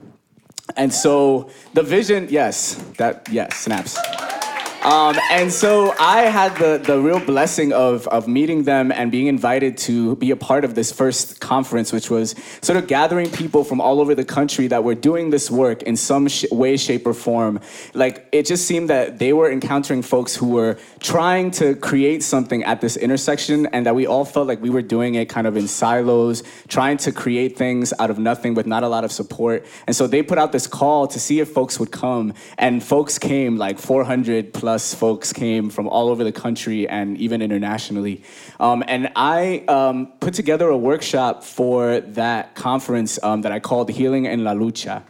[0.75, 3.95] And so the vision, yes, that, yes, snaps.
[4.85, 9.25] Um, and so I had the, the real blessing of, of meeting them and being
[9.25, 13.63] invited to be a part of this first conference, which was sort of gathering people
[13.63, 17.07] from all over the country that were doing this work in some sh- way, shape,
[17.07, 17.59] or form.
[17.95, 22.63] Like, it just seemed that they were encountering folks who were trying to create something
[22.63, 25.57] at this intersection, and that we all felt like we were doing it kind of
[25.57, 29.65] in silos, trying to create things out of nothing with not a lot of support.
[29.87, 33.17] And so they put out this call to see if folks would come, and folks
[33.17, 38.23] came, like 400 plus folks came from all over the country and even internationally.
[38.59, 43.89] Um, and I um, put together a workshop for that conference um, that I called
[43.89, 45.03] Healing en la Lucha.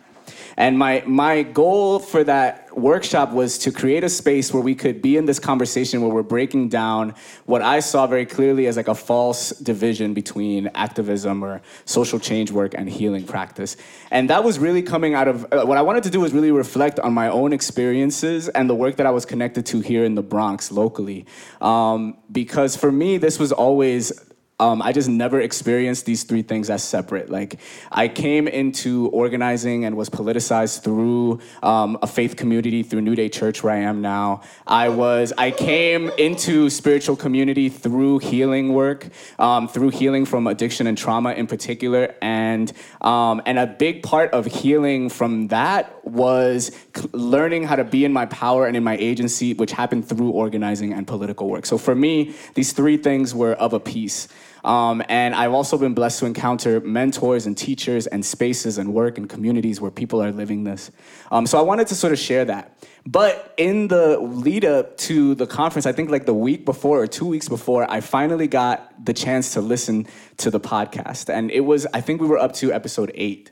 [0.57, 5.01] And my, my goal for that workshop was to create a space where we could
[5.01, 7.13] be in this conversation where we're breaking down
[7.45, 12.51] what I saw very clearly as like a false division between activism or social change
[12.51, 13.77] work and healing practice.
[14.11, 16.51] And that was really coming out of uh, what I wanted to do was really
[16.51, 20.15] reflect on my own experiences and the work that I was connected to here in
[20.15, 21.25] the Bronx locally.
[21.61, 24.11] Um, because for me, this was always
[24.59, 27.29] um, I just never experienced these three things as separate.
[27.29, 27.59] Like,
[27.91, 33.27] I came into organizing and was politicized through um, a faith community, through New Day
[33.27, 34.41] Church, where I am now.
[34.65, 40.87] I was, I came into spiritual community through healing work, um, through healing from addiction
[40.87, 46.71] and trauma in particular, and um, and a big part of healing from that was
[47.11, 50.93] learning how to be in my power and in my agency, which happened through organizing
[50.93, 51.65] and political work.
[51.65, 54.27] So for me, these three things were of a piece.
[54.65, 59.19] Um, and I've also been blessed to encounter mentors and teachers and spaces and work
[59.19, 60.89] and communities where people are living this.
[61.31, 62.83] Um, so I wanted to sort of share that.
[63.05, 67.05] But in the lead up to the conference, I think like the week before or
[67.05, 71.31] two weeks before, I finally got the chance to listen to the podcast.
[71.31, 73.51] And it was, I think we were up to episode eight.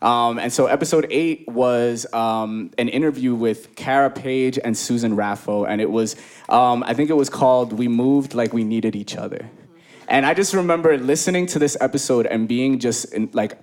[0.00, 5.68] Um, and so episode eight was um, an interview with Cara Page and Susan Raffo,
[5.68, 6.14] and it was,
[6.48, 9.50] um, I think it was called "We Moved Like We Needed Each Other."
[10.08, 13.58] And I just remember listening to this episode and being just in, like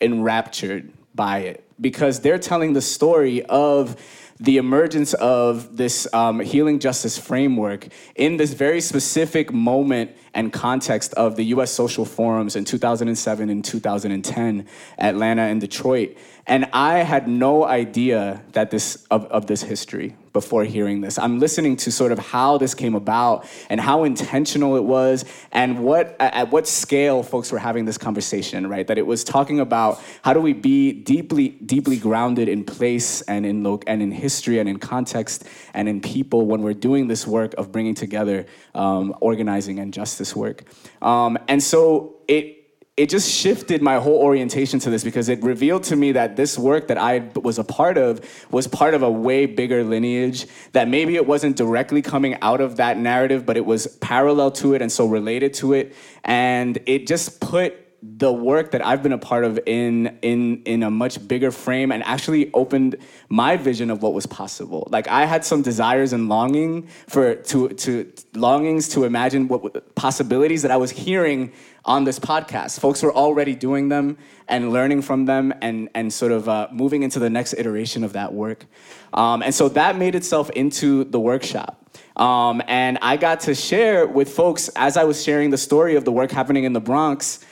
[0.00, 3.96] enraptured by it because they're telling the story of
[4.40, 11.12] the emergence of this um, healing justice framework in this very specific moment and context
[11.14, 14.66] of the US social forums in 2007 and 2010,
[14.98, 16.16] Atlanta and Detroit.
[16.46, 21.18] And I had no idea that this of, of this history before hearing this.
[21.18, 25.84] I'm listening to sort of how this came about and how intentional it was and
[25.84, 28.86] what at what scale folks were having this conversation, right?
[28.86, 33.44] That it was talking about how do we be deeply deeply grounded in place and
[33.44, 37.26] in lo- and in history and in context and in people when we're doing this
[37.26, 40.64] work of bringing together um, organizing and justice work.
[41.02, 42.60] Um, and so it
[42.96, 46.58] it just shifted my whole orientation to this because it revealed to me that this
[46.58, 48.20] work that I was a part of
[48.50, 52.76] was part of a way bigger lineage, that maybe it wasn't directly coming out of
[52.76, 55.94] that narrative, but it was parallel to it and so related to it.
[56.24, 60.82] And it just put the work that I've been a part of in in in
[60.82, 62.96] a much bigger frame and actually opened
[63.28, 64.88] my vision of what was possible.
[64.90, 70.62] Like I had some desires and longing for to to longings to imagine what possibilities
[70.62, 71.52] that I was hearing
[71.84, 72.80] on this podcast.
[72.80, 74.16] Folks were already doing them
[74.48, 78.14] and learning from them and and sort of uh, moving into the next iteration of
[78.14, 78.64] that work.
[79.12, 81.76] Um, and so that made itself into the workshop.
[82.16, 86.04] Um, and I got to share with folks as I was sharing the story of
[86.04, 87.44] the work happening in the Bronx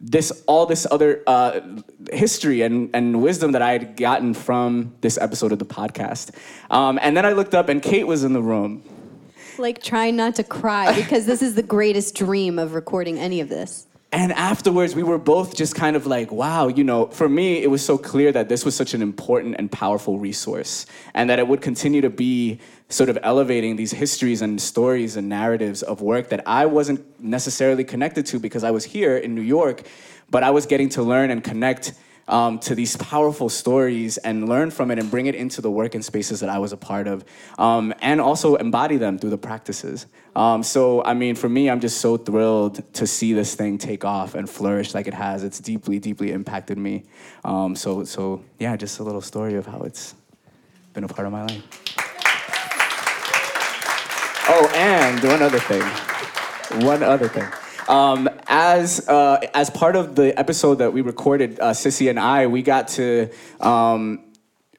[0.00, 1.60] this all this other uh,
[2.12, 6.30] history and, and wisdom that I had gotten from this episode of the podcast.
[6.70, 8.82] Um, and then I looked up and Kate was in the room.
[9.56, 13.48] Like trying not to cry because this is the greatest dream of recording any of
[13.48, 13.86] this.
[14.14, 17.66] And afterwards, we were both just kind of like, wow, you know, for me, it
[17.66, 21.48] was so clear that this was such an important and powerful resource, and that it
[21.48, 26.28] would continue to be sort of elevating these histories and stories and narratives of work
[26.28, 29.82] that I wasn't necessarily connected to because I was here in New York,
[30.30, 31.94] but I was getting to learn and connect
[32.28, 35.94] um, to these powerful stories and learn from it and bring it into the work
[35.94, 37.24] and spaces that I was a part of,
[37.58, 40.06] um, and also embody them through the practices.
[40.36, 44.04] Um, so, I mean, for me, I'm just so thrilled to see this thing take
[44.04, 45.44] off and flourish like it has.
[45.44, 47.04] It's deeply, deeply impacted me.
[47.44, 50.14] Um, so, so yeah, just a little story of how it's
[50.92, 51.62] been a part of my life.
[54.46, 55.82] Oh, and one other thing.
[56.84, 57.63] One other thing.
[57.88, 62.46] Um, as uh, as part of the episode that we recorded, uh, Sissy and I,
[62.46, 63.28] we got to
[63.60, 64.20] um,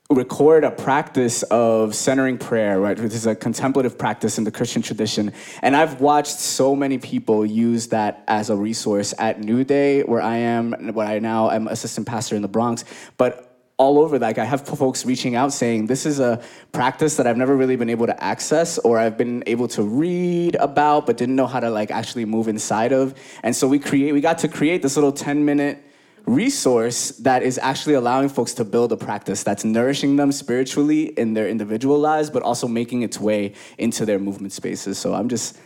[0.10, 3.00] record a practice of centering prayer, right?
[3.00, 5.34] Which is a contemplative practice in the Christian tradition.
[5.62, 10.22] And I've watched so many people use that as a resource at New Day, where
[10.22, 12.86] I am, where I now am assistant pastor in the Bronx.
[13.18, 13.45] But
[13.78, 14.18] all over.
[14.18, 17.76] Like i have folks reaching out saying this is a practice that i've never really
[17.76, 21.60] been able to access or i've been able to read about but didn't know how
[21.60, 23.14] to like actually move inside of.
[23.44, 25.84] And so we create we got to create this little 10 minute
[26.26, 31.36] resource that is actually allowing folks to build a practice that's nourishing them spiritually in
[31.36, 34.98] their individual lives but also making its way into their movement spaces.
[34.98, 35.60] So i'm just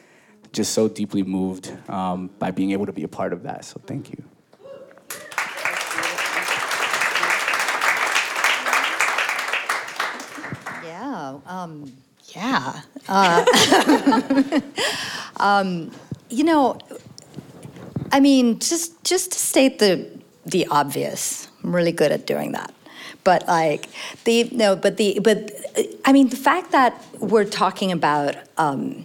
[0.51, 3.63] just so deeply moved um, by being able to be a part of that.
[3.63, 4.23] So thank you
[11.59, 11.91] Um,
[12.35, 12.81] yeah.
[13.09, 13.43] Uh,
[15.37, 15.91] um,
[16.29, 16.77] you know,
[18.11, 20.09] I mean, just just to state the
[20.45, 21.49] the obvious.
[21.63, 22.73] I'm really good at doing that.
[23.23, 23.89] But like
[24.23, 25.51] the no, but the but
[26.05, 29.03] I mean the fact that we're talking about um,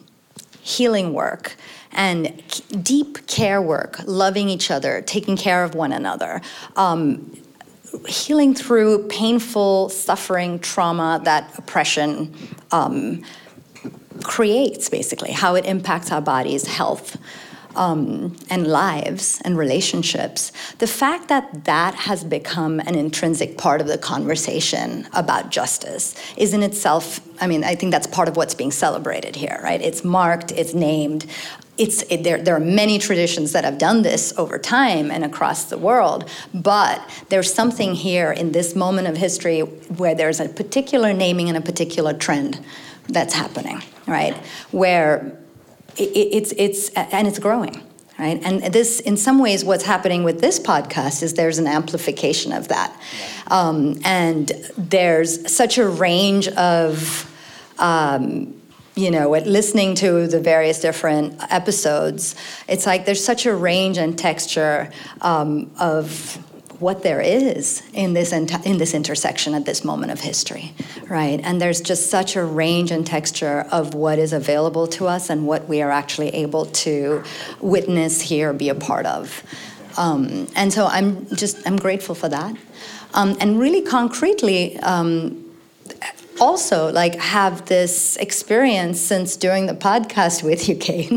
[0.61, 1.57] healing work
[1.91, 2.43] and
[2.83, 6.41] deep care work, loving each other, taking care of one another.
[6.77, 7.37] Um,
[8.09, 12.35] healing through painful suffering, trauma that oppression
[12.71, 13.23] um,
[14.23, 17.17] creates, basically, how it impacts our bodies, health.
[17.77, 23.89] Um, and lives and relationships, the fact that that has become an intrinsic part of
[23.89, 28.55] the conversation about justice is in itself, I mean, I think that's part of what's
[28.55, 29.83] being celebrated here, right?
[29.83, 31.27] It's marked, it's named,
[31.77, 35.65] it's it, there, there are many traditions that have done this over time and across
[35.65, 37.01] the world but
[37.31, 41.61] there's something here in this moment of history where there's a particular naming and a
[41.61, 42.65] particular trend
[43.09, 44.37] that's happening right?
[44.71, 45.39] Where
[45.97, 47.83] it, it's it's and it's growing
[48.19, 48.41] right?
[48.43, 52.69] And this in some ways what's happening with this podcast is there's an amplification of
[52.69, 52.97] that.
[53.49, 57.31] Um, and there's such a range of
[57.79, 58.61] um,
[58.95, 62.37] you know, at listening to the various different episodes,
[62.69, 64.91] it's like there's such a range and texture
[65.21, 66.39] um, of
[66.81, 70.73] what there is in this in this intersection at this moment of history,
[71.09, 71.41] right?
[71.43, 75.47] And there's just such a range and texture of what is available to us and
[75.47, 77.23] what we are actually able to
[77.61, 79.43] witness, here, be a part of.
[79.97, 82.57] Um, and so I'm just I'm grateful for that.
[83.15, 85.44] Um, and really concretely, um,
[86.41, 91.13] also like have this experience since doing the podcast with you, Kate.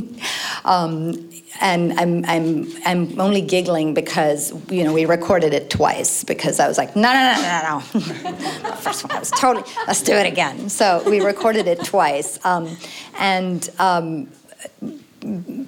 [0.66, 6.60] Um, and I'm, I'm, I'm only giggling because you know we recorded it twice because
[6.60, 10.14] I was like no no no no no first one I was totally let's do
[10.14, 10.70] it again.
[10.70, 12.44] So we recorded it twice.
[12.46, 12.78] Um,
[13.18, 14.28] and um,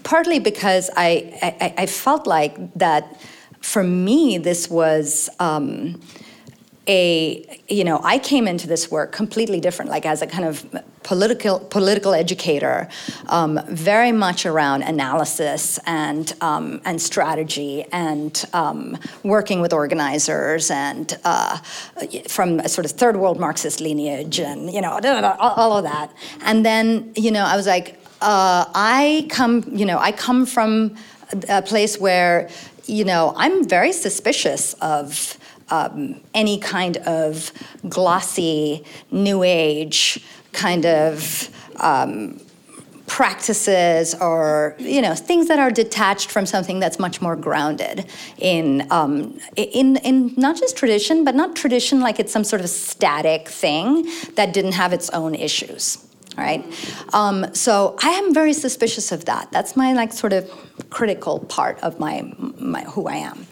[0.04, 3.20] partly because I, I, I felt like that
[3.62, 6.00] for me this was um,
[6.90, 10.66] a you know i came into this work completely different like as a kind of
[11.04, 12.90] political political educator
[13.28, 21.18] um, very much around analysis and um, and strategy and um, working with organizers and
[21.24, 21.58] uh,
[22.28, 25.00] from a sort of third world marxist lineage and you know
[25.40, 26.12] all of that.
[26.42, 30.96] And then you know i was like uh, i come you know i come from
[31.48, 32.50] a place where
[32.86, 35.39] you know i'm very suspicious of
[35.72, 37.52] um, any kind of
[37.88, 42.40] glossy, new age kind of um,
[43.08, 48.06] practices or you know things that are detached from something that's much more grounded
[48.38, 52.70] in um, in in not just tradition, but not tradition like it's some sort of
[52.70, 56.64] static thing that didn't have its own issues right?
[57.14, 59.52] Um, so I am very suspicious of that.
[59.52, 60.50] That's my like sort of
[60.90, 63.46] critical part of my, my who I am,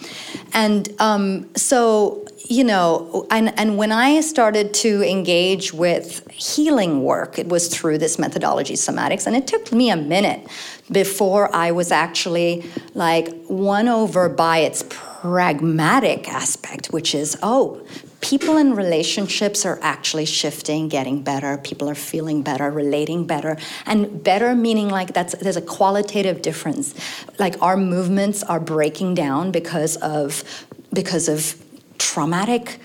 [0.53, 7.37] and um, so you know, and and when I started to engage with healing work,
[7.37, 10.47] it was through this methodology somatics, and it took me a minute
[10.89, 17.85] before I was actually like won over by its pragmatic aspect, which is oh,
[18.21, 21.57] people in relationships are actually shifting, getting better.
[21.59, 26.93] People are feeling better, relating better, and better meaning like that's there's a qualitative difference.
[27.37, 30.43] Like our movements are breaking down because of
[30.93, 31.55] because of
[31.97, 32.79] traumatic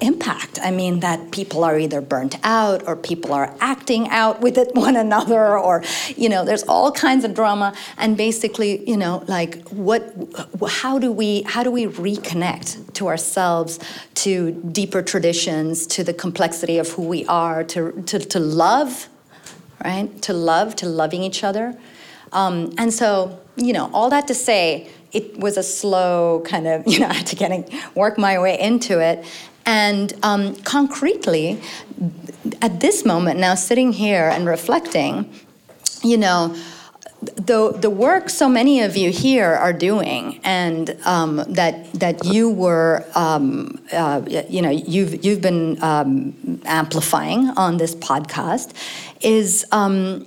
[0.00, 0.58] impact.
[0.62, 4.70] I mean, that people are either burnt out or people are acting out with it
[4.74, 5.82] one another, or,
[6.16, 7.74] you know, there's all kinds of drama.
[7.96, 10.14] And basically, you know, like, what,
[10.68, 13.78] how do we, how do we reconnect to ourselves,
[14.14, 19.08] to deeper traditions, to the complexity of who we are, to, to, to love,
[19.84, 20.22] right?
[20.22, 21.76] To love, to loving each other.
[22.32, 26.82] Um, and so, you know, all that to say, it was a slow kind of,
[26.86, 29.24] you know, I had to of work my way into it.
[29.66, 31.60] And um, concretely,
[32.60, 35.32] at this moment, now sitting here and reflecting,
[36.02, 36.54] you know,
[37.36, 42.50] the, the work so many of you here are doing and um, that that you
[42.50, 48.72] were um, uh, you know you've you've been um, amplifying on this podcast
[49.22, 50.26] is um,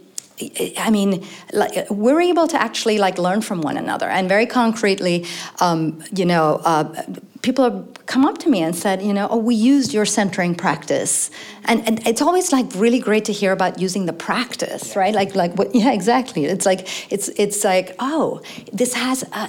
[0.78, 5.26] I mean, like, we're able to actually like learn from one another, and very concretely,
[5.60, 7.04] um, you know, uh,
[7.42, 10.54] people have come up to me and said, you know, oh, we used your centering
[10.54, 11.32] practice,
[11.66, 15.16] and, and it's always like really great to hear about using the practice, right?
[15.16, 15.74] Like, like what?
[15.74, 16.46] Yeah, exactly.
[16.46, 19.48] It's like it's it's like, oh, this has uh,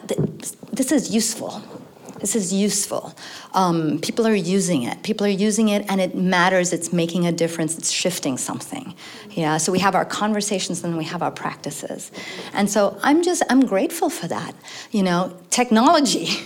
[0.72, 1.62] this is useful
[2.20, 3.14] this is useful.
[3.54, 5.02] Um, people are using it.
[5.02, 6.72] People are using it, and it matters.
[6.72, 7.78] It's making a difference.
[7.78, 8.94] It's shifting something.
[9.30, 9.58] Yeah.
[9.58, 12.10] So we have our conversations, and we have our practices.
[12.52, 14.54] And so I'm just I'm grateful for that.
[14.90, 16.28] You know, technology.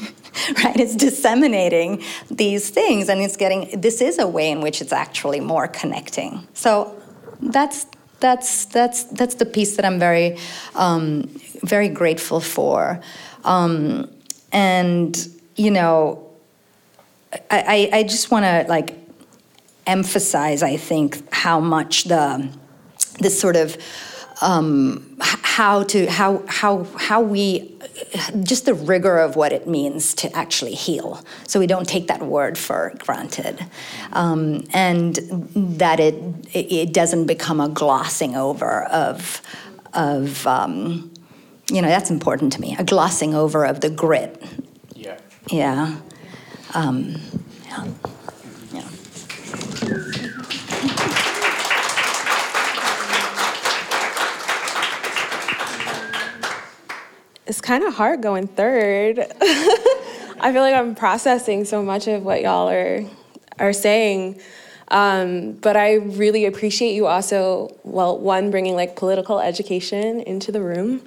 [0.65, 4.93] right it's disseminating these things and it's getting this is a way in which it's
[4.93, 6.99] actually more connecting so
[7.43, 7.87] that's
[8.21, 10.39] that's that's that's the piece that i'm very
[10.75, 11.29] um,
[11.63, 12.99] very grateful for
[13.45, 14.09] um,
[14.53, 16.31] and you know,
[17.51, 18.95] I, I just want to like
[19.87, 22.49] emphasize, I think, how much the
[23.19, 23.77] this sort of
[24.41, 27.79] um, how to how how how we
[28.43, 31.25] just the rigor of what it means to actually heal.
[31.47, 33.65] So we don't take that word for granted,
[34.13, 35.17] um, and
[35.55, 36.15] that it
[36.53, 39.41] it doesn't become a glossing over of
[39.95, 41.13] of um,
[41.71, 42.77] you know that's important to me.
[42.79, 44.43] A glossing over of the grit
[45.49, 45.97] yeah.
[46.75, 47.17] Um,
[47.67, 47.89] yeah.
[48.73, 48.89] yeah.
[57.47, 59.19] It's kind of hard going third.
[60.41, 63.05] I feel like I'm processing so much of what y'all are
[63.59, 64.41] are saying.
[64.89, 70.61] Um, but I really appreciate you also, well, one, bringing like political education into the
[70.61, 71.01] room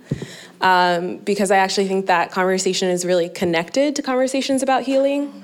[0.62, 5.43] um, because I actually think that conversation is really connected to conversations about healing.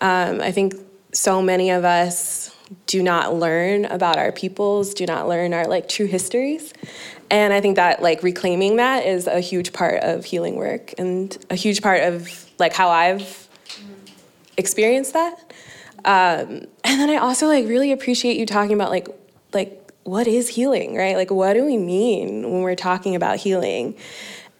[0.00, 0.74] Um, I think
[1.12, 2.54] so many of us
[2.86, 6.72] do not learn about our peoples, do not learn our like true histories.
[7.30, 11.36] And I think that like reclaiming that is a huge part of healing work and
[11.48, 12.28] a huge part of
[12.58, 13.48] like how I've
[14.56, 15.52] experienced that.
[16.04, 19.08] Um, and then I also like really appreciate you talking about like
[19.52, 21.16] like what is healing, right?
[21.16, 23.96] Like what do we mean when we're talking about healing?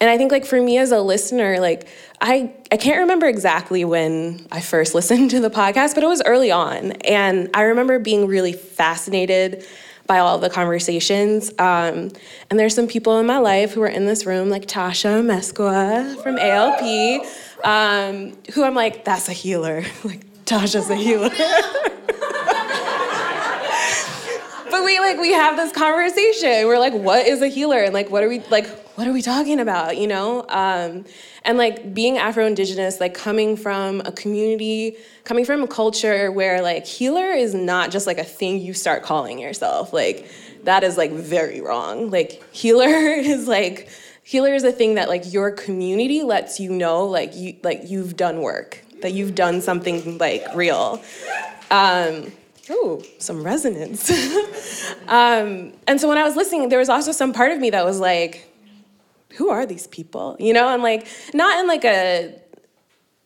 [0.01, 1.87] And I think like for me as a listener, like
[2.21, 6.23] I I can't remember exactly when I first listened to the podcast, but it was
[6.25, 6.93] early on.
[7.03, 9.65] And I remember being really fascinated
[10.07, 11.51] by all the conversations.
[11.61, 12.11] Um,
[12.51, 16.21] and there's some people in my life who are in this room, like Tasha Mesqua
[16.21, 17.25] from ALP,
[17.65, 19.85] um, who I'm like, that's a healer.
[20.05, 21.29] like Tasha's a healer.
[24.71, 26.67] but we like we have this conversation.
[26.67, 27.79] We're like, what is a healer?
[27.79, 28.80] And like, what are we like?
[28.95, 29.97] What are we talking about?
[29.97, 30.45] You know?
[30.49, 31.05] Um,
[31.45, 36.87] and like being Afro-Indigenous, like coming from a community, coming from a culture where like
[36.87, 39.93] healer is not just like a thing you start calling yourself.
[39.93, 40.31] Like
[40.65, 42.11] that is like very wrong.
[42.11, 43.89] Like healer is like
[44.23, 48.17] healer is a thing that like your community lets you know like you like you've
[48.17, 51.03] done work that you've done something like real
[51.71, 52.33] um,
[52.71, 54.11] ooh, some resonance.
[55.09, 57.85] um, and so when I was listening, there was also some part of me that
[57.85, 58.50] was like,
[59.37, 60.37] who are these people?
[60.39, 62.41] You know, and like, not in like a,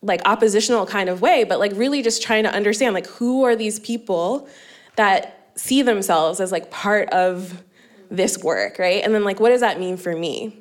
[0.02, 3.56] like oppositional kind of way, but like really just trying to understand like who are
[3.56, 4.46] these people
[4.96, 7.62] that see themselves as like part of
[8.10, 9.02] this work, right?
[9.02, 10.60] And then like what does that mean for me?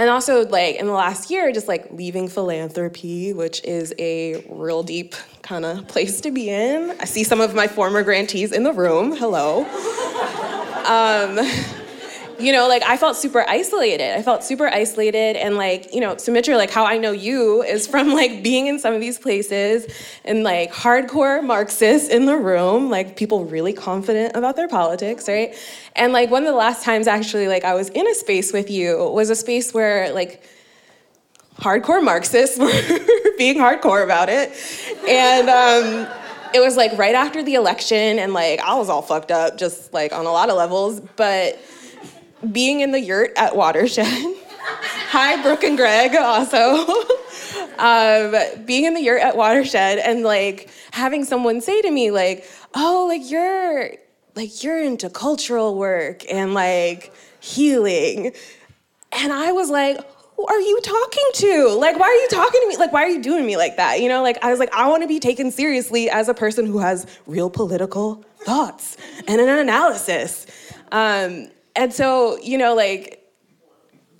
[0.00, 4.82] And also, like in the last year, just like leaving philanthropy, which is a real
[4.82, 6.96] deep kind of place to be in.
[6.98, 9.14] I see some of my former grantees in the room.
[9.14, 9.64] Hello.
[10.86, 11.38] um,
[12.42, 14.16] you know, like I felt super isolated.
[14.16, 17.86] I felt super isolated and like, you know, Sumitra, like how I know you is
[17.86, 19.86] from like being in some of these places
[20.24, 25.54] and like hardcore Marxists in the room, like people really confident about their politics, right?
[25.96, 28.70] And like one of the last times actually like I was in a space with
[28.70, 30.42] you was a space where like
[31.60, 32.72] hardcore Marxists were
[33.38, 34.52] being hardcore about it.
[35.08, 36.12] And um,
[36.54, 39.92] it was like right after the election, and like I was all fucked up, just
[39.92, 41.00] like on a lot of levels.
[41.00, 41.60] But
[42.52, 46.86] being in the yurt at Watershed, hi, Brooke and Greg, also.
[47.78, 48.34] um,
[48.64, 53.06] being in the yurt at Watershed and like having someone say to me, like, oh,
[53.08, 53.90] like you're
[54.36, 58.32] like you're into cultural work and like healing.
[59.12, 59.98] And I was like,
[60.36, 61.68] who are you talking to?
[61.78, 62.76] Like, why are you talking to me?
[62.76, 64.00] Like, why are you doing me like that?
[64.00, 66.64] You know, like, I was like, I want to be taken seriously as a person
[66.64, 70.46] who has real political thoughts and an analysis.
[70.92, 73.20] Um, and so, you know, like,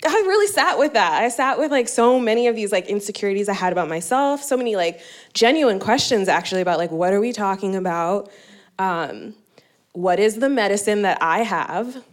[0.03, 1.21] I really sat with that.
[1.21, 4.57] I sat with like so many of these like insecurities I had about myself, so
[4.57, 4.99] many like
[5.33, 8.31] genuine questions actually about like, what are we talking about?
[8.79, 9.35] Um,
[9.93, 12.03] what is the medicine that I have?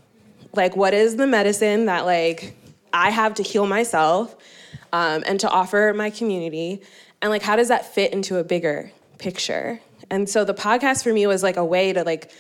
[0.53, 2.55] Like, what is the medicine that like
[2.93, 4.37] I have to heal myself
[4.93, 6.83] um, and to offer my community?
[7.23, 9.81] And like, how does that fit into a bigger picture?
[10.11, 12.33] And so the podcast for me was like a way to like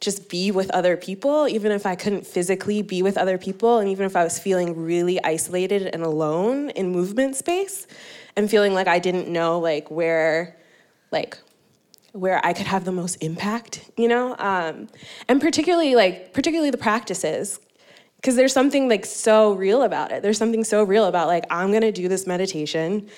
[0.00, 3.88] just be with other people, even if I couldn't physically be with other people, and
[3.88, 7.86] even if I was feeling really isolated and alone in movement space,
[8.36, 10.56] and feeling like I didn't know like where,
[11.10, 11.36] like
[12.12, 14.34] where I could have the most impact, you know?
[14.38, 14.88] Um,
[15.28, 17.60] and particularly like particularly the practices.
[18.16, 20.22] Because there's something like so real about it.
[20.22, 23.08] There's something so real about like, I'm gonna do this meditation.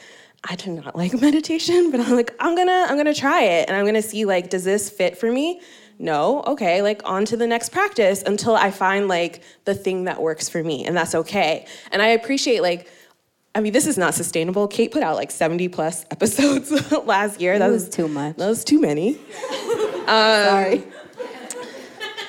[0.48, 3.76] I do not like meditation, but I'm like, I'm gonna, I'm gonna try it and
[3.76, 5.60] I'm gonna see like, does this fit for me?
[6.02, 10.20] No, okay, like on to the next practice until I find like the thing that
[10.20, 11.64] works for me, and that's okay.
[11.92, 12.90] And I appreciate like
[13.54, 14.66] I mean, this is not sustainable.
[14.66, 16.72] Kate put out like 70 plus episodes
[17.06, 17.58] last year.
[17.58, 18.36] That was too much.
[18.36, 19.16] That was too many.
[20.02, 20.84] Um, Sorry.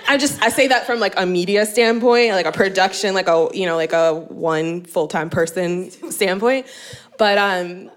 [0.08, 3.50] I just I say that from like a media standpoint, like a production, like a
[3.54, 6.68] you know like a one full time person standpoint,
[7.18, 7.90] but um,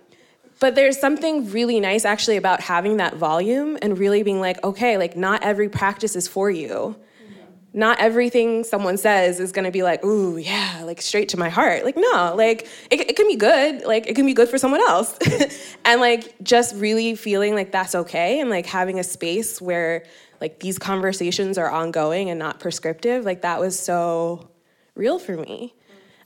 [0.60, 4.96] but there's something really nice actually about having that volume and really being like, okay,
[4.96, 6.96] like not every practice is for you
[7.76, 11.84] not everything someone says is gonna be like, ooh, yeah, like straight to my heart.
[11.84, 14.80] Like, no, like it, it can be good, like it can be good for someone
[14.80, 15.16] else.
[15.84, 20.04] and like just really feeling like that's okay and like having a space where
[20.40, 24.48] like these conversations are ongoing and not prescriptive, like that was so
[24.94, 25.74] real for me.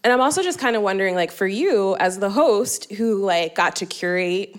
[0.02, 3.54] And I'm also just kind of wondering, like, for you as the host who like
[3.54, 4.56] got to curate,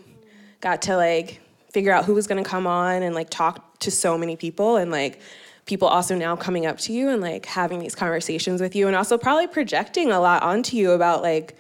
[0.62, 4.18] got to like figure out who was gonna come on and like talk to so
[4.18, 5.20] many people and like
[5.66, 8.96] people also now coming up to you and like having these conversations with you and
[8.96, 11.56] also probably projecting a lot onto you about like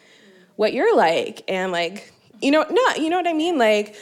[0.57, 2.11] what you're like and like
[2.41, 3.95] you know not you know what I mean like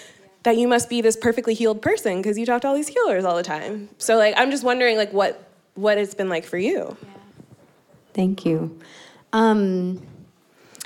[0.43, 3.25] that you must be this perfectly healed person because you talk to all these healers
[3.25, 3.89] all the time.
[3.97, 6.97] So like I'm just wondering like what what it's been like for you.
[8.13, 8.79] Thank you.
[9.33, 10.01] Um,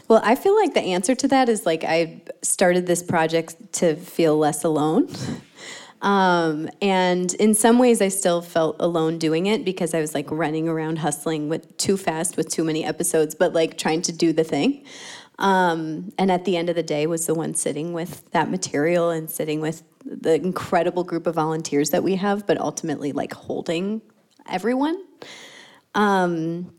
[0.08, 3.96] well, I feel like the answer to that is like I started this project to
[3.96, 5.10] feel less alone.
[6.04, 10.30] Um, and in some ways, I still felt alone doing it because I was like
[10.30, 14.34] running around hustling with too fast with too many episodes, but like trying to do
[14.34, 14.84] the thing.
[15.39, 19.10] Um, and at the end of the day, was the one sitting with that material
[19.12, 24.02] and sitting with the incredible group of volunteers that we have, but ultimately like holding
[24.50, 25.02] everyone.
[25.96, 26.74] Um,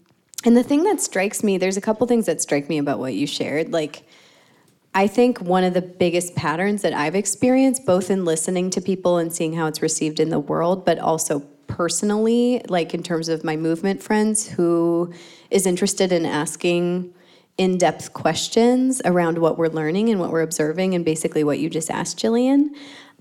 [0.44, 3.14] and the thing that strikes me, there's a couple things that strike me about what
[3.14, 3.72] you shared.
[3.72, 4.04] Like,
[4.94, 9.18] I think one of the biggest patterns that I've experienced, both in listening to people
[9.18, 13.42] and seeing how it's received in the world, but also personally, like in terms of
[13.42, 15.12] my movement friends who
[15.50, 17.12] is interested in asking
[17.56, 21.70] in depth questions around what we're learning and what we're observing, and basically what you
[21.70, 22.68] just asked, Jillian,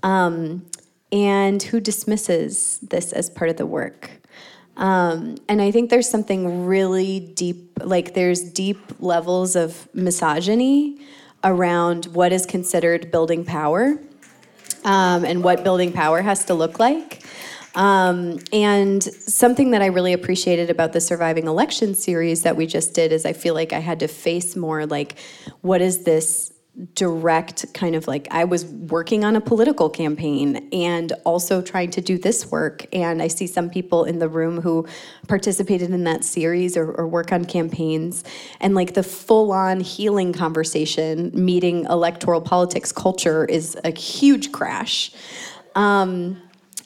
[0.02, 0.64] um,
[1.10, 4.10] and who dismisses this as part of the work.
[4.76, 10.98] Um, and I think there's something really deep, like there's deep levels of misogyny
[11.44, 13.98] around what is considered building power
[14.84, 17.22] um, and what building power has to look like.
[17.74, 22.94] Um, and something that I really appreciated about the Surviving Election series that we just
[22.94, 25.18] did is I feel like I had to face more like,
[25.60, 26.53] what is this
[26.94, 32.00] direct kind of like I was working on a political campaign and also trying to
[32.00, 32.86] do this work.
[32.92, 34.86] And I see some people in the room who
[35.28, 38.24] participated in that series or, or work on campaigns.
[38.60, 45.12] And like the full on healing conversation, meeting electoral politics culture is a huge crash.
[45.76, 46.40] Um,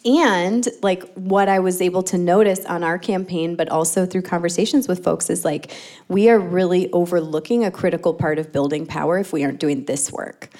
[0.04, 4.88] and like what I was able to notice on our campaign, but also through conversations
[4.88, 5.72] with folks, is like
[6.08, 10.12] we are really overlooking a critical part of building power if we aren't doing this
[10.12, 10.50] work.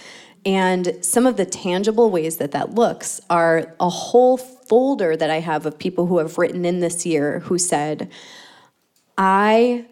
[0.44, 5.40] And some of the tangible ways that that looks are a whole folder that I
[5.40, 8.10] have of people who have written in this year who said,
[9.16, 9.86] I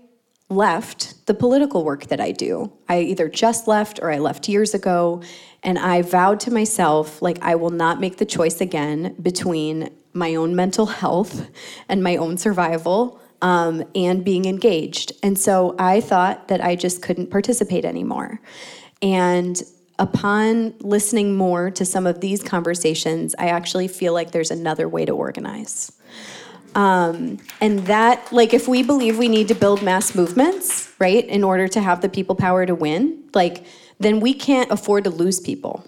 [0.49, 2.72] left the political work that I do.
[2.88, 5.22] I either just left or I left years ago.
[5.62, 10.36] And I vowed to myself, like, I will not make the choice again between my
[10.36, 11.51] own mental health
[11.88, 15.12] and my own survival um, and being engaged.
[15.22, 18.40] And so I thought that I just couldn't participate anymore.
[19.03, 19.61] And
[19.99, 25.05] upon listening more to some of these conversations, I actually feel like there's another way
[25.05, 25.92] to organize.
[26.76, 31.42] Um, and that, like, if we believe we need to build mass movements, right, in
[31.42, 33.64] order to have the people power to win, like,
[33.98, 35.84] then we can't afford to lose people.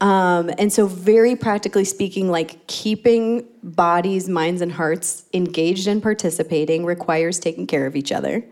[0.00, 6.86] Um, and so, very practically speaking, like keeping bodies, minds, and hearts engaged and participating
[6.86, 8.42] requires taking care of each other.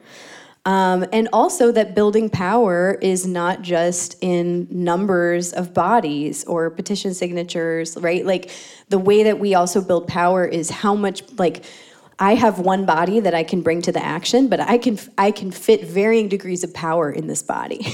[0.66, 7.12] Um, and also that building power is not just in numbers of bodies or petition
[7.12, 8.24] signatures, right?
[8.24, 8.50] Like
[8.88, 11.64] the way that we also build power is how much like
[12.18, 15.32] I have one body that I can bring to the action, but I can I
[15.32, 17.86] can fit varying degrees of power in this body.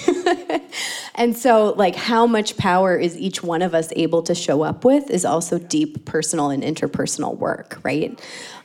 [1.16, 4.84] and so like how much power is each one of us able to show up
[4.84, 8.20] with is also deep personal and interpersonal work, right?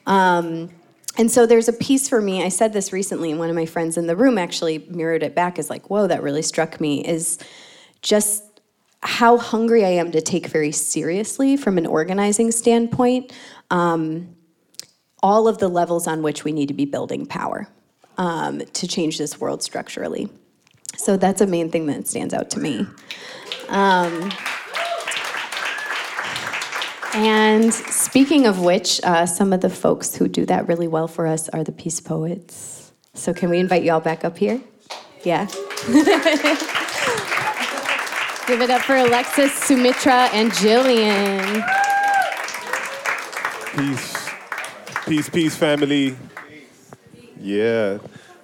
[0.06, 0.70] Um,
[1.18, 3.66] and so there's a piece for me, I said this recently, and one of my
[3.66, 7.06] friends in the room actually mirrored it back as like, whoa, that really struck me,
[7.06, 7.40] is
[8.02, 8.44] just
[9.02, 13.32] how hungry I am to take very seriously from an organizing standpoint
[13.70, 14.36] um,
[15.22, 17.68] all of the levels on which we need to be building power
[18.18, 20.30] um, to change this world structurally.
[20.98, 22.86] So that's a main thing that stands out to me.
[23.70, 24.32] Um,
[27.16, 31.28] and speaking of which, uh, some of the folks who do that really well for
[31.28, 32.92] us are the Peace Poets.
[33.14, 34.60] So can we invite you all back up here?
[35.24, 35.46] Yeah.
[38.48, 41.66] Give it up for Alexis, Sumitra, and Jillian.
[43.76, 44.30] Peace.
[45.08, 46.18] Peace, peace, family.
[47.40, 48.00] Yeah.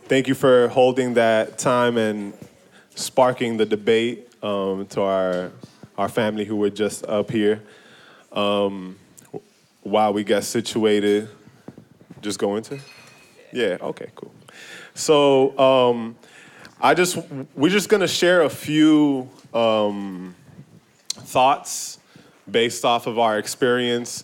[0.06, 2.34] Thank you for holding that time and
[2.96, 5.52] sparking the debate um, to our,
[5.98, 7.62] our family who were just up here.
[8.32, 8.98] Um,
[9.84, 11.30] while we got situated,
[12.22, 12.80] just go into?
[13.52, 14.34] Yeah, okay, cool.
[14.94, 16.16] So um,
[16.80, 17.18] I just,
[17.56, 20.36] we're just gonna share a few um,
[21.10, 22.00] thoughts
[22.50, 24.24] based off of our experience.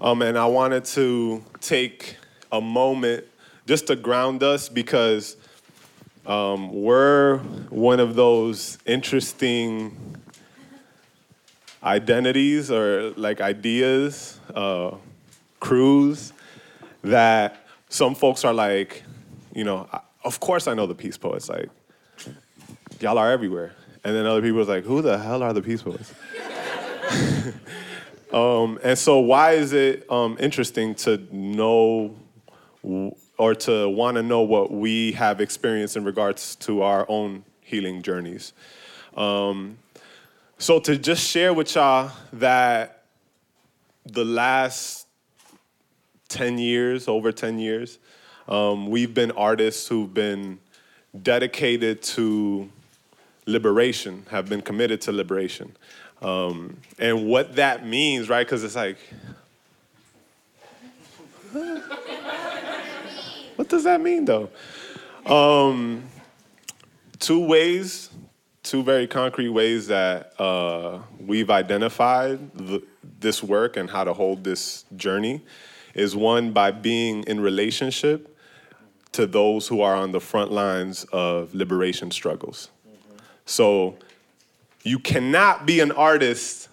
[0.00, 2.16] Um, and I wanted to take
[2.50, 3.24] a moment
[3.66, 5.36] just to ground us because
[6.26, 7.38] um, we're
[7.70, 10.16] one of those interesting
[11.82, 14.92] identities or like ideas, uh,
[15.60, 16.32] crews
[17.02, 19.02] that some folks are like,
[19.54, 19.88] you know,
[20.24, 21.48] of course I know the Peace Poets.
[21.48, 21.68] Like,
[23.00, 23.72] y'all are everywhere.
[24.04, 26.12] And then other people are like, who the hell are the Peace Poets?
[28.32, 32.16] um, and so, why is it um, interesting to know
[33.38, 38.02] or to want to know what we have experienced in regards to our own healing
[38.02, 38.52] journeys?
[39.16, 39.78] Um,
[40.62, 43.02] so to just share with y'all that
[44.06, 45.08] the last
[46.28, 47.98] 10 years, over 10 years,
[48.46, 50.60] um, we've been artists who've been
[51.20, 52.70] dedicated to
[53.44, 55.76] liberation, have been committed to liberation.
[56.20, 58.46] Um, and what that means, right?
[58.46, 58.98] Because it's like,
[63.56, 64.48] what does that mean though?
[65.26, 66.04] Um,
[67.18, 68.10] two ways
[68.62, 72.38] two very concrete ways that uh, we've identified
[73.18, 75.42] this work and how to hold this journey
[75.94, 78.28] is one by being in relationship
[79.12, 82.70] to those who are on the front lines of liberation struggles.
[82.88, 83.18] Mm-hmm.
[83.44, 83.96] So
[84.84, 86.68] you cannot be an artist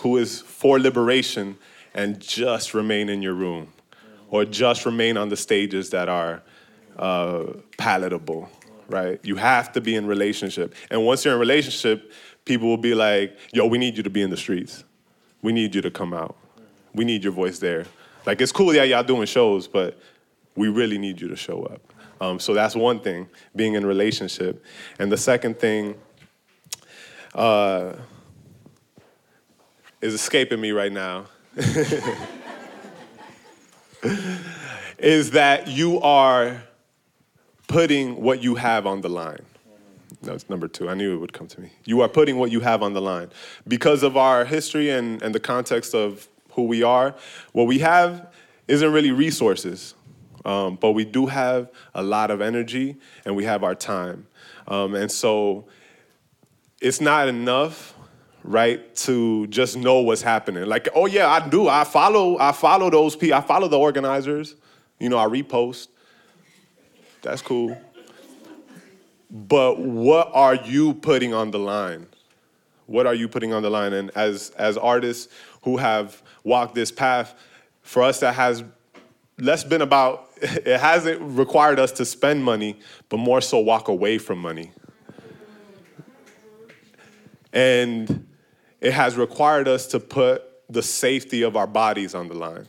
[0.00, 1.56] who is for liberation
[1.94, 3.72] and just remain in your room
[4.28, 6.42] or just remain on the stages that are
[6.98, 7.44] uh,
[7.78, 8.50] palatable
[8.88, 9.20] right?
[9.22, 10.74] You have to be in relationship.
[10.90, 12.12] And once you're in relationship,
[12.44, 14.84] people will be like, yo, we need you to be in the streets.
[15.42, 16.36] We need you to come out.
[16.94, 17.86] We need your voice there.
[18.26, 19.98] Like, it's cool, yeah, y'all doing shows, but
[20.56, 21.80] we really need you to show up.
[22.20, 24.64] Um, so that's one thing, being in relationship.
[24.98, 25.94] And the second thing
[27.34, 27.92] uh,
[30.00, 31.26] is escaping me right now.
[34.98, 36.62] is that you are
[37.68, 39.44] putting what you have on the line.
[40.22, 40.88] That's number two.
[40.88, 41.70] I knew it would come to me.
[41.84, 43.30] You are putting what you have on the line.
[43.68, 47.14] Because of our history and, and the context of who we are,
[47.52, 48.32] what we have
[48.66, 49.94] isn't really resources,
[50.44, 54.26] um, but we do have a lot of energy and we have our time.
[54.66, 55.66] Um, and so
[56.80, 57.94] it's not enough
[58.44, 62.88] right to just know what's happening like oh yeah i do i follow i follow
[62.88, 64.54] those people i follow the organizers
[65.00, 65.88] you know i repost
[67.22, 67.76] that's cool.
[69.30, 72.06] but what are you putting on the line?
[72.86, 73.92] What are you putting on the line?
[73.92, 77.34] And as as artists who have walked this path,
[77.82, 78.64] for us that has
[79.38, 84.18] less been about it hasn't required us to spend money, but more so walk away
[84.18, 84.72] from money.
[87.52, 88.26] And
[88.80, 92.66] it has required us to put the safety of our bodies on the line.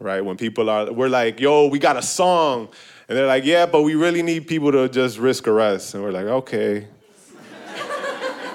[0.00, 0.24] Right?
[0.24, 2.68] When people are, we're like, yo, we got a song.
[3.08, 5.94] And they're like, yeah, but we really need people to just risk arrest.
[5.94, 6.88] And we're like, okay.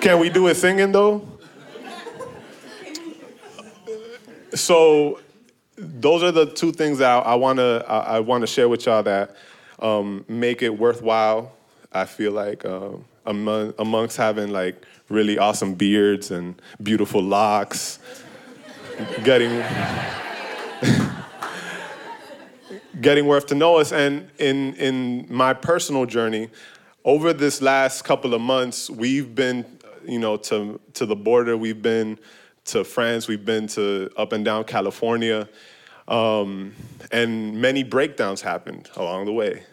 [0.01, 1.27] Can we do it singing though?
[4.55, 5.19] So
[5.75, 9.35] those are the two things that I, wanna I, I, wanna share with y'all that
[9.79, 11.51] um, make it worthwhile.
[11.91, 12.91] I feel like uh,
[13.25, 17.99] among, amongst having like really awesome beards and beautiful locks,
[19.23, 19.63] getting
[23.01, 23.91] getting worth to know us.
[23.91, 26.49] And in in my personal journey,
[27.05, 29.65] over this last couple of months, we've been,
[30.05, 31.57] you know, to to the border.
[31.57, 32.19] We've been
[32.65, 33.27] to France.
[33.27, 35.49] We've been to up and down California,
[36.07, 36.75] um,
[37.11, 39.63] and many breakdowns happened along the way.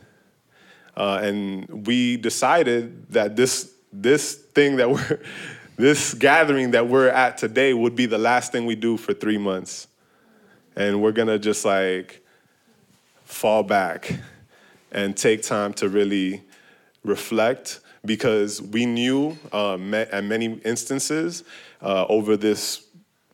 [0.97, 5.20] Uh, and we decided that this this thing that we're
[5.77, 9.39] this gathering that we're at today would be the last thing we do for three
[9.39, 9.89] months,
[10.74, 12.22] and we're gonna just like
[13.27, 14.18] fall back
[14.93, 16.43] and take time to really
[17.05, 21.45] reflect because we knew uh, at many instances
[21.83, 22.87] uh, over this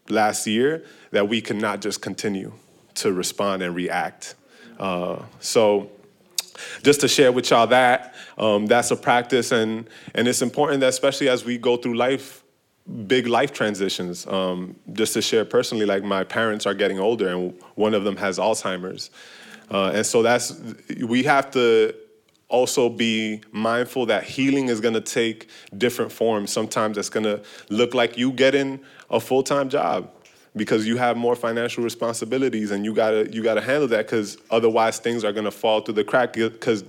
[0.08, 2.52] last year that we could not just continue
[2.94, 4.34] to respond and react.
[4.78, 5.90] Uh, so
[6.82, 10.88] just to share with y'all that, um, that's a practice and, and it's important that
[10.88, 12.42] especially as we go through life,
[13.06, 17.54] big life transitions, um, just to share personally, like my parents are getting older and
[17.74, 19.10] one of them has Alzheimer's.
[19.72, 20.60] Uh, and so that's,
[21.04, 21.94] we have to
[22.48, 25.48] also be mindful that healing is going to take
[25.78, 26.52] different forms.
[26.52, 28.78] Sometimes it's going to look like you getting
[29.10, 30.10] a full-time job
[30.54, 34.98] because you have more financial responsibilities and you gotta you gotta handle that because otherwise
[34.98, 36.84] things are gonna fall through the crack because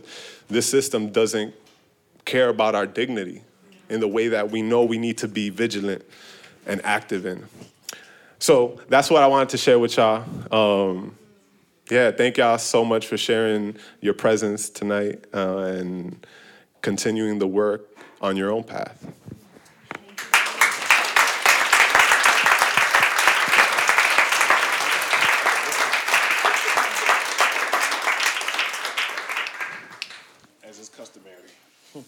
[0.50, 1.54] this system doesn't
[2.26, 3.42] care about our dignity
[3.90, 6.04] in the way that we know we need to be vigilant
[6.66, 7.46] and active in.
[8.40, 10.26] So that's what I wanted to share with y'all.
[10.52, 11.16] Um,
[11.94, 16.26] yeah, thank y'all so much for sharing your presence tonight uh, and
[16.82, 17.88] continuing the work
[18.20, 19.06] on your own path.
[30.64, 31.38] As is customary.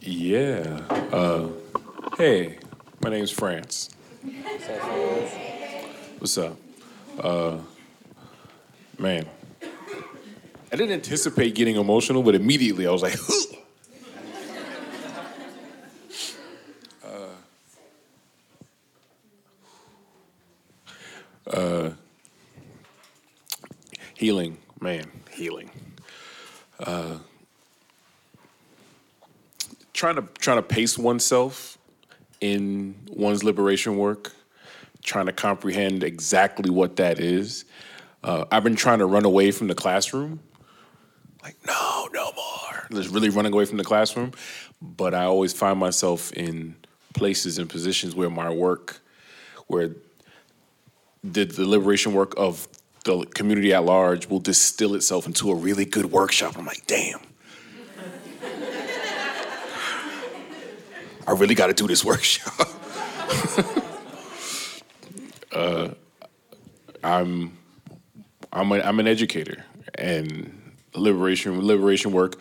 [0.00, 0.80] Yeah.
[1.12, 1.48] Uh,
[2.16, 2.58] hey,
[3.02, 3.90] my name's France.
[6.18, 6.56] What's up?
[7.18, 7.58] Uh,
[8.96, 9.26] man,
[10.70, 13.16] I didn't anticipate getting emotional, but immediately I was like,
[17.04, 17.28] uh,
[21.50, 21.90] uh,
[24.14, 25.70] healing, man, healing.
[26.78, 27.18] Uh,
[29.92, 31.78] trying to trying to pace oneself
[32.40, 34.32] in one's liberation work
[35.08, 37.64] trying to comprehend exactly what that is.
[38.22, 40.40] Uh, I've been trying to run away from the classroom.
[41.42, 42.86] Like, no, no more.
[42.92, 44.32] Just really running away from the classroom.
[44.80, 46.76] But I always find myself in
[47.14, 49.00] places and positions where my work,
[49.66, 49.90] where
[51.24, 52.68] the, the liberation work of
[53.04, 56.58] the community at large will distill itself into a really good workshop.
[56.58, 57.18] I'm like, damn.
[61.26, 62.68] I really got to do this workshop.
[65.52, 65.88] uh,
[67.02, 67.56] I'm
[68.52, 72.40] I'm, a, I'm an educator and liberation liberation work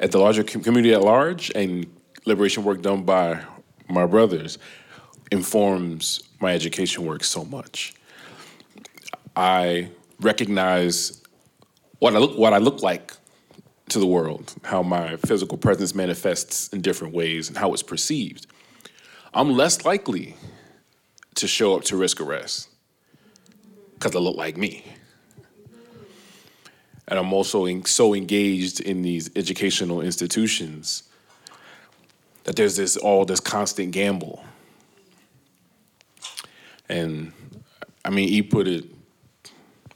[0.00, 1.86] at the larger community at large and
[2.26, 3.40] liberation work done by
[3.88, 4.58] my brothers
[5.30, 7.94] informs my education work so much.
[9.36, 9.90] I
[10.20, 11.22] recognize
[11.98, 13.12] what I look what I look like
[13.90, 18.46] to the world, how my physical presence manifests in different ways and how it's perceived.
[19.34, 20.36] I'm less likely
[21.36, 22.68] to show up to risk arrest
[23.94, 24.84] because I look like me.
[27.06, 31.04] And I'm also in, so engaged in these educational institutions
[32.44, 34.42] that there's this all this constant gamble.
[36.88, 37.32] And
[38.04, 38.84] I mean, he put it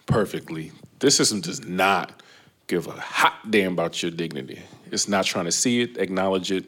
[0.06, 0.72] perfectly.
[0.98, 2.22] This system does not
[2.66, 4.60] give a hot damn about your dignity.
[4.90, 6.64] It's not trying to see it, acknowledge it,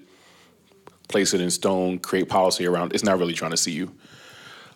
[1.08, 2.94] place it in stone, create policy around it.
[2.94, 3.92] It's not really trying to see you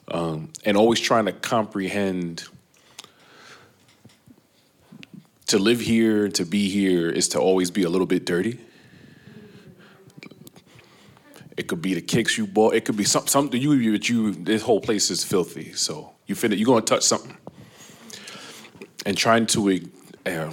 [0.08, 2.44] um, and always trying to comprehend
[5.46, 8.58] to live here, to be here, is to always be a little bit dirty.
[11.56, 12.74] It could be the kicks you bought.
[12.74, 14.32] It could be some, something you, you, you.
[14.32, 15.72] This whole place is filthy.
[15.72, 17.36] So you finna, you gonna touch something,
[19.06, 19.80] and trying to,
[20.26, 20.50] uh,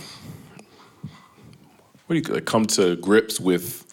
[2.06, 3.86] what do you call- come to grips with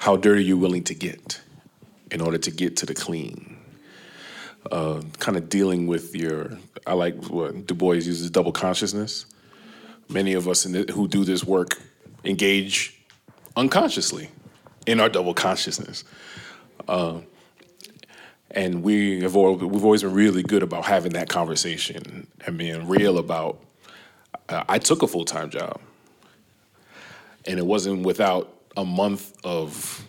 [0.00, 1.40] how dirty you're willing to get
[2.10, 3.53] in order to get to the clean.
[4.70, 9.26] Uh, kind of dealing with your, I like what Du Bois uses double consciousness.
[10.08, 11.80] Many of us the, who do this work
[12.24, 12.98] engage
[13.56, 14.30] unconsciously
[14.86, 16.04] in our double consciousness.
[16.88, 17.20] Uh,
[18.50, 22.88] and we have al- we've always been really good about having that conversation and being
[22.88, 23.60] real about.
[24.48, 25.80] Uh, I took a full time job,
[27.46, 30.06] and it wasn't without a month of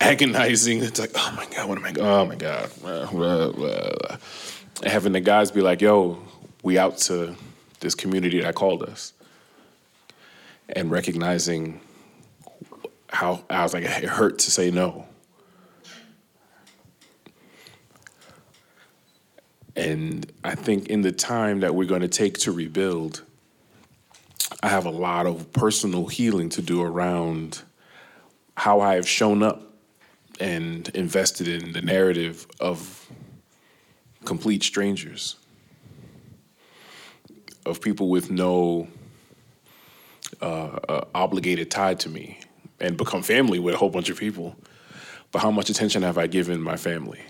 [0.00, 0.82] agonizing.
[0.82, 1.92] It's like, oh my god, what am I?
[2.00, 4.18] Oh my god,
[4.82, 6.22] having the guys be like, yo,
[6.62, 7.36] we out to
[7.80, 9.12] this community that called us,
[10.68, 11.80] and recognizing
[13.08, 15.06] how I was like, it hurt to say no.
[19.76, 23.22] And I think in the time that we're going to take to rebuild,
[24.62, 27.62] I have a lot of personal healing to do around
[28.56, 29.69] how I have shown up
[30.40, 33.08] and invested in the narrative of
[34.24, 35.36] complete strangers,
[37.66, 38.88] of people with no
[40.40, 42.40] uh, uh, obligated tie to me,
[42.80, 44.56] and become family with a whole bunch of people.
[45.30, 47.20] But how much attention have I given my family?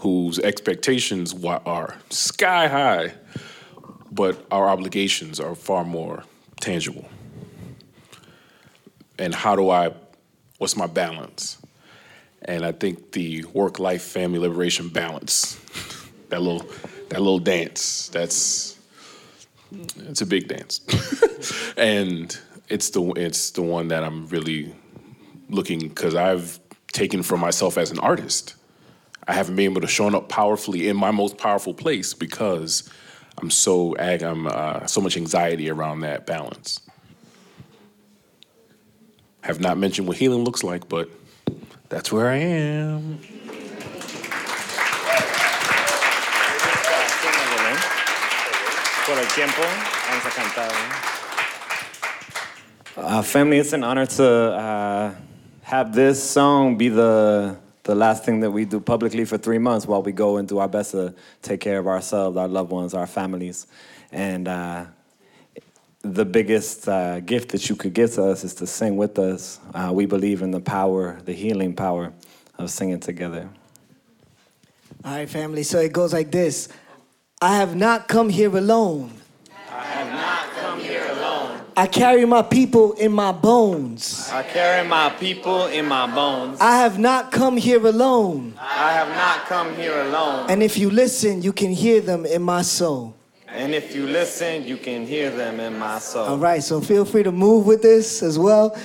[0.00, 3.12] whose expectations are sky high,
[4.10, 6.24] but our obligations are far more
[6.58, 7.06] tangible.
[9.18, 9.92] And how do I,
[10.56, 11.58] what's my balance?
[12.42, 15.60] And I think the work life family liberation balance,
[16.30, 16.66] that little,
[17.10, 18.78] that little dance, that's,
[19.98, 20.80] it's a big dance.
[21.76, 22.36] and
[22.68, 24.74] it's the, it's the one that I'm really
[25.48, 26.58] looking, because I've
[26.92, 28.54] taken for myself as an artist.
[29.28, 32.88] I haven't been able to show up powerfully in my most powerful place because
[33.38, 36.80] I'm so ag- I'm uh, so much anxiety around that balance.
[39.42, 41.08] Have not mentioned what healing looks like, but
[41.90, 43.18] that's where I am.
[49.04, 49.62] Por el tiempo,
[50.08, 50.24] vamos
[50.56, 51.10] a.
[52.96, 55.14] Uh, family, it's an honor to uh,
[55.62, 59.86] have this song be the the last thing that we do publicly for three months
[59.86, 61.12] while we go and do our best to
[61.42, 63.66] take care of ourselves, our loved ones, our families,
[64.12, 64.84] and uh,
[66.02, 69.60] the biggest uh, gift that you could give to us is to sing with us.
[69.74, 72.12] Uh, we believe in the power, the healing power
[72.58, 73.48] of singing together.
[75.04, 75.62] All right, family.
[75.62, 76.68] So it goes like this
[77.40, 79.12] I have not come here alone.
[79.70, 81.60] I have not come here alone.
[81.76, 84.28] I carry my people in my bones.
[84.30, 86.60] I carry my people in my bones.
[86.60, 88.54] I have not come here alone.
[88.58, 90.50] I have not come here alone.
[90.50, 93.16] And if you listen, you can hear them in my soul.
[93.52, 96.24] And if you listen, you can hear them in my soul.
[96.26, 98.78] All right, so feel free to move with this as well.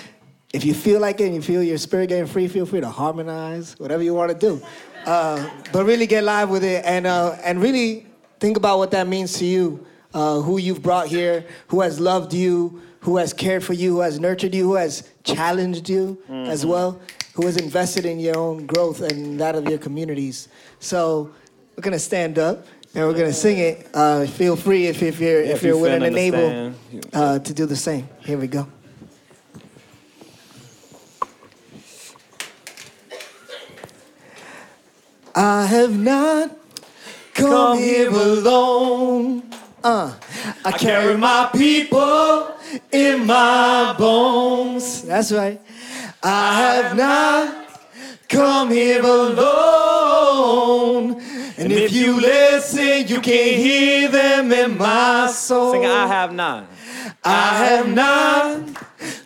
[0.54, 2.90] If you feel like it and you feel your spirit getting free, feel free to
[2.90, 4.62] harmonize, whatever you want to do.
[5.06, 8.08] Uh, but really get live with it and, uh, and really
[8.40, 12.34] think about what that means to you, uh, who you've brought here, who has loved
[12.34, 16.66] you, who has cared for you, who has nurtured you, who has challenged you as
[16.66, 16.70] Mhm.
[16.70, 17.00] well,
[17.34, 20.48] who has invested in your own growth and that of your communities.
[20.80, 21.30] So
[21.76, 22.66] we're gonna stand up
[22.96, 23.88] and we're gonna sing it.
[23.94, 26.74] Uh, feel free if, if you're if if you're you willing and able
[27.14, 28.08] uh, to do the same.
[28.22, 28.68] Here we go.
[35.36, 36.58] I have not
[37.34, 39.44] come here alone.
[39.84, 40.16] Uh,
[40.64, 42.56] I carry my people
[42.92, 45.02] in my bones.
[45.04, 45.60] That's right.
[46.24, 47.82] I have not
[48.30, 49.75] come here alone.
[51.66, 55.74] And if you listen, you can hear them in my soul.
[55.74, 56.68] Sing, I have not.
[57.24, 58.68] I have not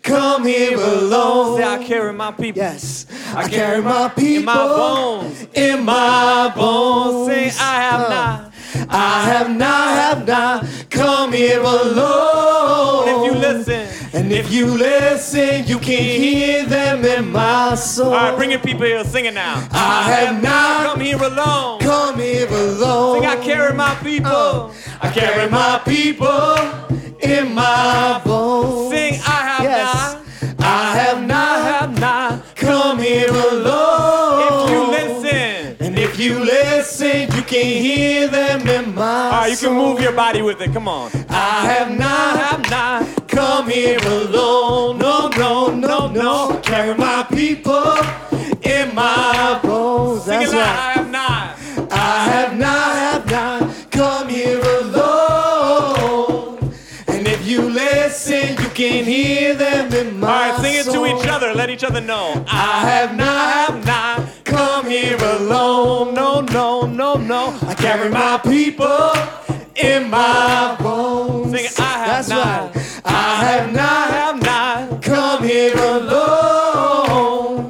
[0.03, 1.57] come here alone.
[1.59, 2.61] Say, I carry my people.
[2.61, 3.07] Yes.
[3.35, 5.47] I carry my people in my bones.
[5.53, 7.27] in my bones.
[7.29, 8.53] Sing, I have Uh, not.
[8.89, 13.09] I have not, have not come here alone.
[13.09, 13.88] If you listen,
[14.29, 18.13] And if you listen, you can hear them in my soul.
[18.13, 19.03] all right, bring your people here.
[19.03, 19.67] Sing it now.
[19.71, 21.79] I have not come here alone.
[21.79, 23.21] come here alone.
[23.21, 24.29] Sing, I carry my people.
[24.29, 24.71] Uh,
[25.01, 26.57] I carry my people
[27.27, 28.91] in my bones.
[28.91, 29.95] Sing, I have Yes.
[29.95, 30.18] not.
[37.49, 40.71] Can hear them in my All right, you can move your body with it.
[40.71, 41.09] Come on.
[41.29, 44.99] I have not, have not come here alone.
[44.99, 46.59] No, no, no, no.
[46.63, 47.95] Carry my people
[48.61, 50.25] in my bones.
[50.25, 50.59] Sing it That's loud.
[50.59, 50.77] right.
[50.87, 51.57] I have not.
[51.91, 56.59] I have not, have not come here alone.
[57.07, 61.05] And if you listen, you can hear them in my All right, sing it to
[61.07, 61.53] each other.
[61.55, 62.45] Let each other know.
[62.47, 63.98] I have not, have not
[64.89, 66.13] here alone.
[66.13, 67.57] No, no, no, no.
[67.67, 69.11] I carry my people
[69.75, 71.51] in my bones.
[71.57, 71.67] Sing.
[71.79, 72.75] I have That's not.
[72.75, 73.01] right.
[73.05, 77.69] I have not, have not come here alone.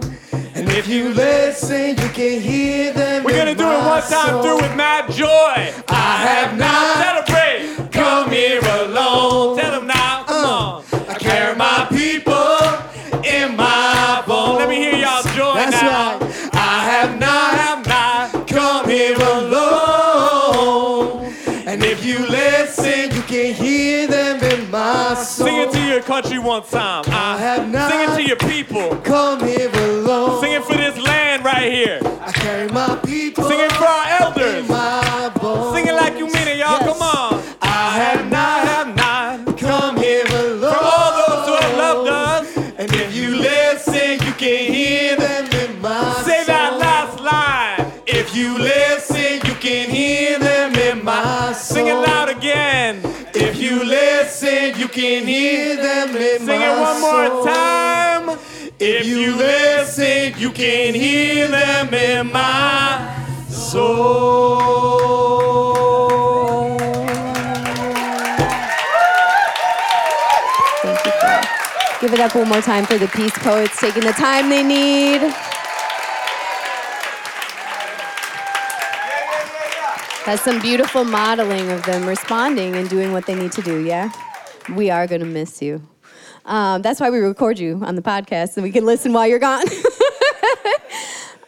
[0.56, 3.24] And if you listen, you can hear them.
[3.24, 4.42] We're gonna do it one time soul.
[4.44, 5.74] through with mad joy.
[5.88, 7.92] I have not Celebrate.
[7.92, 8.60] come here
[26.00, 27.04] your country one time.
[27.08, 28.96] I ah, have not Sing it to your people.
[29.02, 30.42] come here alone.
[30.42, 32.00] Sing it for this land right here.
[32.22, 33.49] I carry my people.
[56.40, 57.12] Sing it one soul.
[57.12, 58.40] more time.
[58.80, 64.60] If you listen, you can hear them in my soul.
[70.82, 71.12] Thank you.
[71.12, 71.42] Phil.
[72.00, 75.20] Give it up one more time for the Peace Poets taking the time they need.
[80.26, 84.10] That's some beautiful modeling of them responding and doing what they need to do, yeah?
[84.74, 85.82] We are going to miss you.
[86.46, 89.40] Um, that's why we record you on the podcast and we can listen while you're
[89.40, 89.66] gone.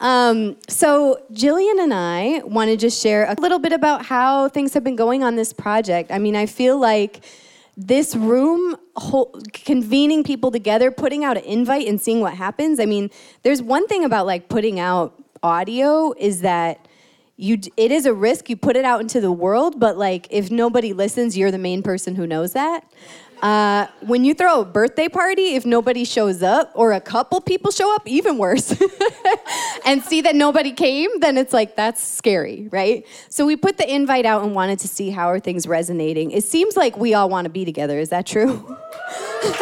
[0.01, 4.73] Um, so, Jillian and I want to just share a little bit about how things
[4.73, 6.11] have been going on this project.
[6.11, 7.23] I mean, I feel like
[7.77, 12.79] this room whole, convening people together, putting out an invite and seeing what happens.
[12.79, 13.11] I mean,
[13.43, 15.13] there's one thing about like putting out
[15.43, 16.87] audio is that
[17.37, 20.51] you it is a risk you put it out into the world but like if
[20.51, 22.85] nobody listens you're the main person who knows that
[23.41, 27.71] uh, when you throw a birthday party if nobody shows up or a couple people
[27.71, 28.75] show up even worse.
[29.83, 33.05] And see that nobody came then it's like that's scary right?
[33.29, 36.31] So we put the invite out and wanted to see how are things resonating.
[36.31, 38.77] It seems like we all want to be together is that true?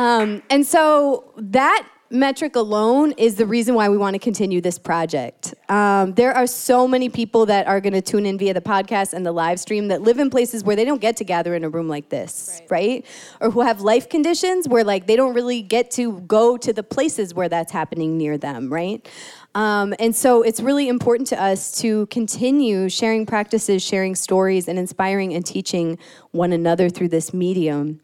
[0.00, 4.78] Um, and so that metric alone is the reason why we want to continue this
[4.78, 5.54] project.
[5.68, 9.12] Um, there are so many people that are going to tune in via the podcast
[9.12, 11.62] and the live stream that live in places where they don't get to gather in
[11.62, 13.06] a room like this, right?
[13.40, 16.82] Or who have life conditions where like they don't really get to go to the
[16.82, 19.08] places where that's happening near them, right?
[19.54, 24.78] Um, and so it's really important to us to continue sharing practices, sharing stories, and
[24.78, 25.98] inspiring and teaching
[26.32, 28.00] one another through this medium.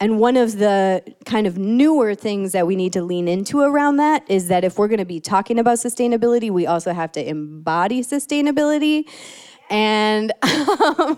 [0.00, 3.96] And one of the kind of newer things that we need to lean into around
[3.98, 7.28] that is that if we're going to be talking about sustainability, we also have to
[7.28, 9.04] embody sustainability.
[9.68, 11.16] And um,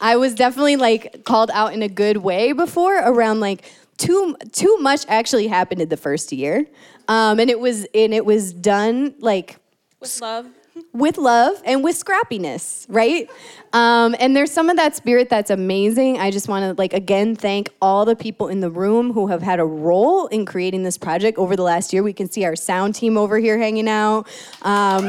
[0.00, 3.64] I was definitely like called out in a good way before around like
[3.96, 6.66] too too much actually happened in the first year,
[7.08, 9.58] um, and it was and it was done like
[9.98, 10.46] With love.
[10.92, 13.28] With love and with scrappiness, right?
[13.72, 16.18] Um, and there's some of that spirit that's amazing.
[16.18, 19.42] I just want to like again thank all the people in the room who have
[19.42, 22.02] had a role in creating this project over the last year.
[22.02, 24.28] We can see our sound team over here hanging out.
[24.62, 25.04] Um,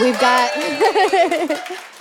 [0.00, 0.50] we've got.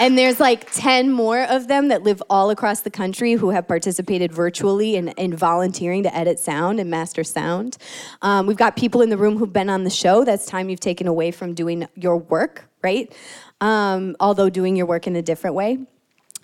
[0.00, 3.68] And there's like 10 more of them that live all across the country who have
[3.68, 7.76] participated virtually in, in volunteering to edit sound and master sound.
[8.22, 10.24] Um, we've got people in the room who've been on the show.
[10.24, 13.14] That's time you've taken away from doing your work, right?
[13.60, 15.76] Um, although doing your work in a different way.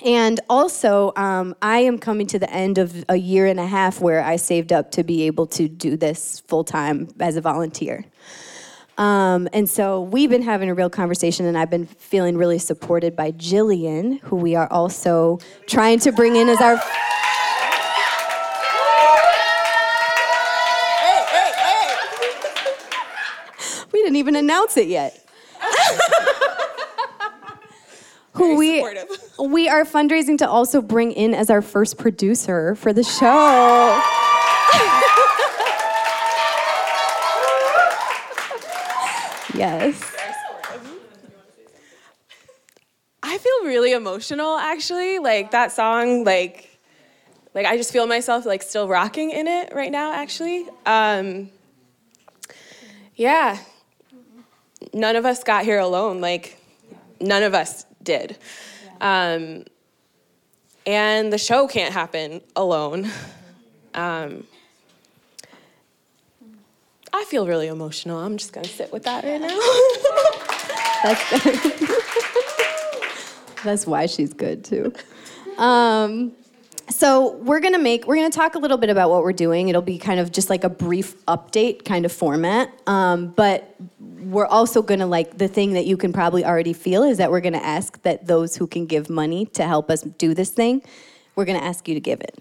[0.04, 4.02] And also, um, I am coming to the end of a year and a half
[4.02, 8.04] where I saved up to be able to do this full time as a volunteer.
[8.98, 13.14] Um, and so we've been having a real conversation, and I've been feeling really supported
[13.14, 16.80] by Jillian, who we are also trying to bring in as our.
[23.92, 25.26] We didn't even announce it yet.
[28.32, 28.84] who we
[29.42, 34.02] we are fundraising to also bring in as our first producer for the show.
[39.56, 40.16] Yes.
[43.22, 45.18] I feel really emotional actually.
[45.18, 46.78] Like that song, like
[47.54, 50.66] like I just feel myself like still rocking in it right now actually.
[50.84, 51.50] Um,
[53.14, 53.58] yeah.
[54.92, 56.20] None of us got here alone.
[56.20, 56.60] Like
[57.20, 58.36] none of us did.
[59.00, 59.64] Um,
[60.86, 63.10] and the show can't happen alone.
[63.94, 64.44] Um,
[67.16, 68.18] I feel really emotional.
[68.18, 69.48] I'm just gonna sit with that right now.
[71.02, 71.94] That's
[73.64, 74.92] That's why she's good too.
[75.56, 76.32] Um,
[76.90, 79.70] so we're gonna make we're gonna talk a little bit about what we're doing.
[79.70, 82.70] It'll be kind of just like a brief update kind of format.
[82.86, 87.16] Um, but we're also gonna like the thing that you can probably already feel is
[87.16, 90.50] that we're gonna ask that those who can give money to help us do this
[90.50, 90.82] thing,
[91.34, 92.38] we're gonna ask you to give it.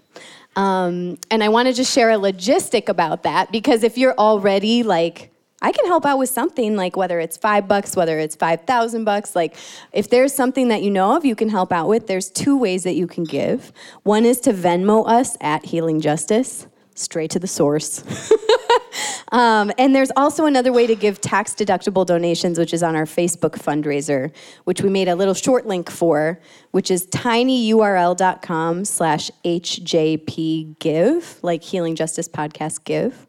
[0.56, 4.82] Um, and I want to just share a logistic about that because if you're already
[4.82, 5.30] like
[5.62, 9.34] I can help out with something like whether it's five bucks, whether it's 5,000 bucks.
[9.34, 9.56] Like,
[9.92, 12.84] if there's something that you know of you can help out with, there's two ways
[12.84, 13.72] that you can give.
[14.02, 18.04] One is to Venmo us at Healing Justice, straight to the source.
[19.32, 23.06] Um, and there's also another way to give tax deductible donations, which is on our
[23.06, 24.32] Facebook fundraiser,
[24.64, 26.40] which we made a little short link for,
[26.70, 33.26] which is tinyurl.com slash hjpgive, like Healing Justice Podcast Give.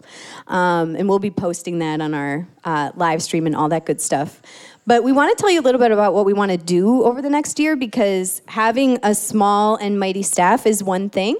[0.47, 3.99] Um, and we'll be posting that on our uh, live stream and all that good
[3.99, 4.41] stuff.
[4.87, 7.03] But we want to tell you a little bit about what we want to do
[7.03, 11.35] over the next year because having a small and mighty staff is one thing.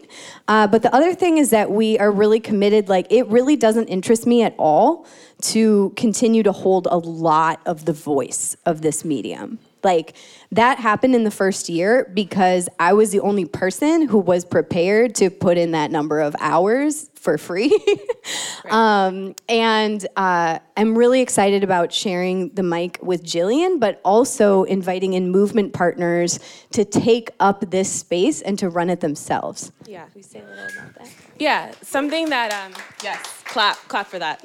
[0.50, 2.90] Uh, but the other thing is that we are really committed.
[2.90, 5.08] Like, it really doesn't interest me at all
[5.44, 9.60] to continue to hold a lot of the voice of this medium.
[9.84, 10.16] Like,
[10.52, 15.16] that happened in the first year because I was the only person who was prepared
[15.16, 17.78] to put in that number of hours for free.
[18.70, 25.14] um, and uh, I'm really excited about sharing the mic with Jillian, but also inviting
[25.14, 26.40] in movement partners
[26.72, 29.72] to take up this space and to run it themselves.
[29.86, 31.10] Yeah, we say a little about that.
[31.38, 32.74] Yeah, something that um,
[33.04, 34.44] yes, clap, clap for that.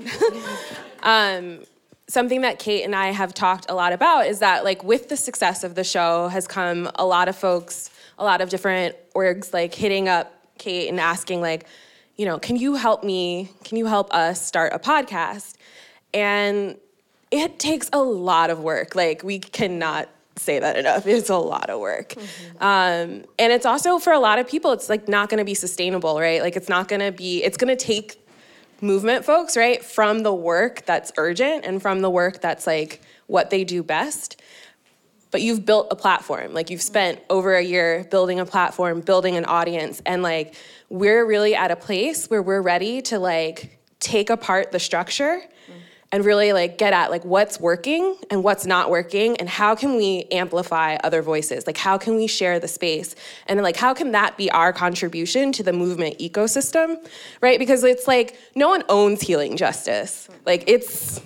[1.03, 1.61] um,
[2.13, 5.17] something that Kate and I have talked a lot about is that like with the
[5.17, 9.55] success of the show has come a lot of folks, a lot of different orgs
[9.55, 11.67] like hitting up Kate and asking like,
[12.17, 13.49] you know, can you help me?
[13.65, 15.55] Can you help us start a podcast?
[16.13, 16.77] And
[17.31, 18.95] it takes a lot of work.
[18.95, 21.07] Like we cannot say that enough.
[21.07, 22.11] It's a lot of work.
[22.11, 22.57] Mm-hmm.
[22.59, 26.21] Um, and it's also for a lot of people, it's like not gonna be sustainable,
[26.21, 26.43] right?
[26.43, 28.22] Like it's not gonna be, it's gonna take
[28.83, 33.51] movement folks, right, from the work that's urgent and from the work that's like what
[33.51, 34.41] they do best.
[35.31, 36.53] But you've built a platform.
[36.53, 40.55] Like you've spent over a year building a platform, building an audience, and like
[40.91, 45.41] we're really at a place where we're ready to like take apart the structure
[46.13, 49.97] and really like get at like what's working and what's not working and how can
[49.97, 51.67] we amplify other voices?
[51.67, 53.17] Like how can we share the space?
[53.47, 56.99] And then like how can that be our contribution to the movement ecosystem
[57.41, 57.59] right?
[57.59, 60.29] Because it's like no one owns healing justice.
[60.45, 61.21] Like it's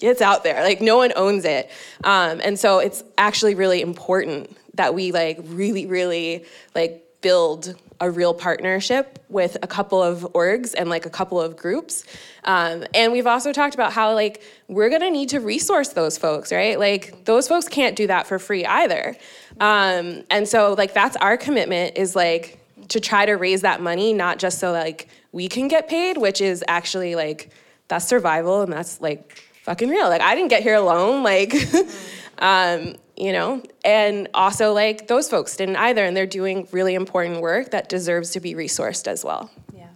[0.00, 0.62] it's out there.
[0.62, 1.70] Like no one owns it.
[2.04, 6.44] Um, and so it's actually really important that we like really really
[6.74, 11.56] like build a real partnership with a couple of orgs and like a couple of
[11.56, 12.04] groups.
[12.44, 16.52] Um, and we've also talked about how like we're gonna need to resource those folks,
[16.52, 16.78] right?
[16.78, 19.16] Like those folks can't do that for free either.
[19.60, 22.58] Um, and so like that's our commitment is like
[22.88, 26.40] to try to raise that money, not just so like we can get paid, which
[26.40, 27.50] is actually like
[27.88, 30.08] that's survival and that's like fucking real.
[30.08, 31.22] Like I didn't get here alone.
[31.22, 31.54] Like
[32.38, 37.40] um, you know and also like those folks didn't either and they're doing really important
[37.40, 39.88] work that deserves to be resourced as well Yeah,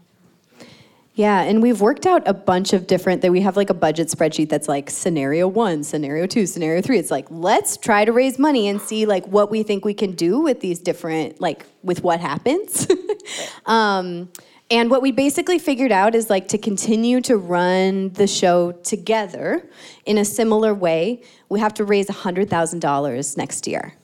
[1.15, 4.09] Yeah, and we've worked out a bunch of different that we have like a budget
[4.09, 6.99] spreadsheet that's like scenario 1, scenario 2, scenario 3.
[6.99, 10.13] It's like let's try to raise money and see like what we think we can
[10.13, 12.87] do with these different like with what happens.
[13.67, 14.31] um,
[14.71, 19.69] and what we basically figured out is like to continue to run the show together
[20.07, 23.95] in a similar way, we have to raise $100,000 next year.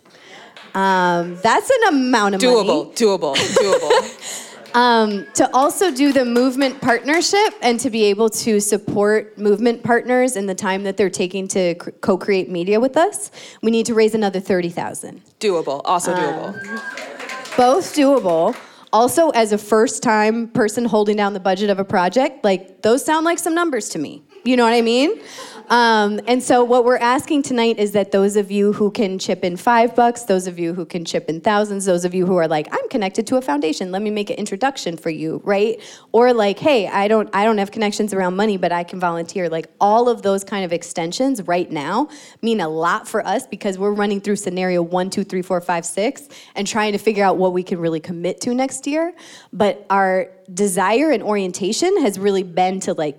[0.74, 2.94] Um, that's an amount of doable, money.
[2.94, 4.74] Doable, doable, doable.
[4.74, 10.36] um, to also do the movement partnership and to be able to support movement partners
[10.36, 13.30] in the time that they're taking to cr- co-create media with us,
[13.62, 15.22] we need to raise another 30,000.
[15.40, 17.56] Doable, also doable.
[17.56, 18.54] Both doable.
[18.96, 23.04] Also, as a first time person holding down the budget of a project, like those
[23.04, 24.22] sound like some numbers to me.
[24.46, 25.20] You know what I mean?
[25.68, 29.42] Um, and so, what we're asking tonight is that those of you who can chip
[29.42, 32.36] in five bucks, those of you who can chip in thousands, those of you who
[32.36, 35.80] are like, I'm connected to a foundation, let me make an introduction for you, right?
[36.12, 39.48] Or like, hey, I don't, I don't have connections around money, but I can volunteer.
[39.48, 42.08] Like all of those kind of extensions right now
[42.42, 45.84] mean a lot for us because we're running through scenario one, two, three, four, five,
[45.84, 49.12] six, and trying to figure out what we can really commit to next year.
[49.52, 53.18] But our desire and orientation has really been to like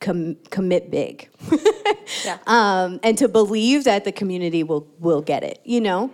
[0.00, 1.28] com- commit big.
[2.46, 6.10] Um, and to believe that the community will will get it you know?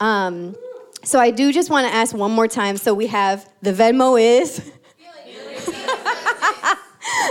[0.00, 0.56] Um,
[1.04, 2.76] so i do just want to ask one more time.
[2.76, 4.70] So we have the venmo is?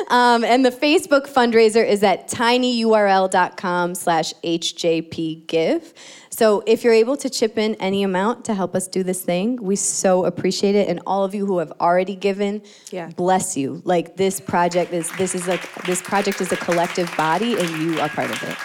[0.09, 5.93] Um, and the facebook fundraiser is at tinyurl.com slash hjpgive
[6.37, 9.55] so if you're able to chip in any amount to help us do this thing,
[9.55, 10.87] we so appreciate it.
[10.87, 12.61] And all of you who have already given,
[12.91, 13.09] Yeah.
[13.15, 13.81] bless you.
[13.85, 17.99] Like this project is this is like this project is a collective body, and you
[17.99, 18.55] are part of it.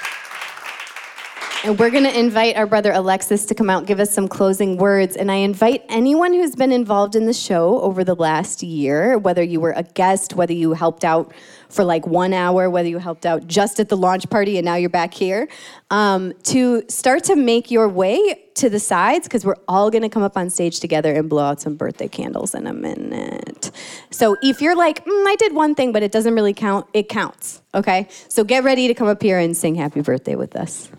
[1.64, 4.26] And we're going to invite our brother Alexis to come out and give us some
[4.26, 5.14] closing words.
[5.16, 9.44] And I invite anyone who's been involved in the show over the last year, whether
[9.44, 11.32] you were a guest, whether you helped out
[11.72, 14.74] for like one hour, whether you helped out just at the launch party and now
[14.74, 15.48] you're back here,
[15.90, 20.08] um, to start to make your way to the sides because we're all going to
[20.08, 23.70] come up on stage together and blow out some birthday candles in a minute.
[24.10, 27.08] So if you're like, mm, I did one thing, but it doesn't really count, it
[27.08, 27.62] counts.
[27.74, 28.06] Okay?
[28.28, 30.90] So get ready to come up here and sing happy birthday with us.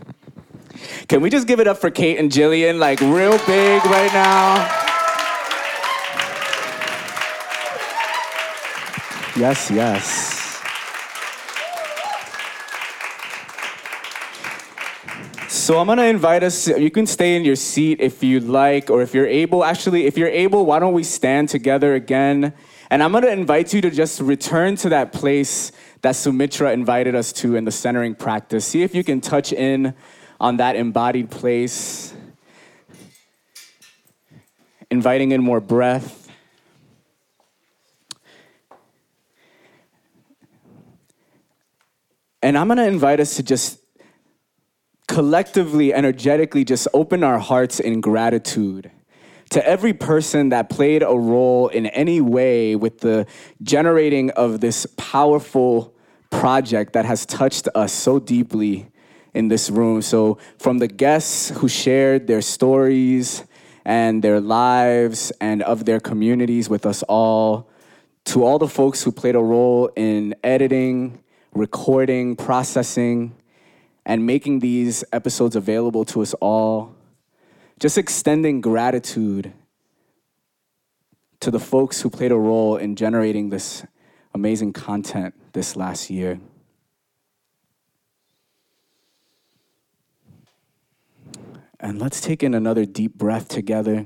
[1.08, 4.80] Can we just give it up for Kate and Jillian, like real big right now?
[9.36, 10.43] Yes, yes.
[15.64, 16.68] So I'm gonna invite us.
[16.68, 19.64] You can stay in your seat if you'd like, or if you're able.
[19.64, 22.54] Actually, if you're able, why don't we stand together again?
[22.90, 25.72] And I'm gonna invite you to just return to that place
[26.02, 28.66] that Sumitra invited us to in the centering practice.
[28.68, 29.94] See if you can touch in
[30.38, 32.14] on that embodied place,
[34.92, 36.30] inviting in more breath.
[42.42, 43.80] And I'm gonna invite us to just
[45.08, 48.92] collectively, energetically, just open our hearts in gratitude
[49.50, 53.28] to every person that played a role in any way with the
[53.62, 55.94] generating of this powerful
[56.32, 58.88] project that has touched us so deeply
[59.34, 60.02] in this room.
[60.02, 63.44] So, from the guests who shared their stories
[63.86, 67.70] and their lives and of their communities with us all,
[68.26, 71.20] to all the folks who played a role in editing,
[71.54, 73.36] recording, processing,
[74.06, 76.96] and making these episodes available to us all,
[77.80, 79.54] just extending gratitude
[81.40, 83.86] to the folks who played a role in generating this
[84.34, 86.40] amazing content this last year.
[91.80, 94.06] And let's take in another deep breath together.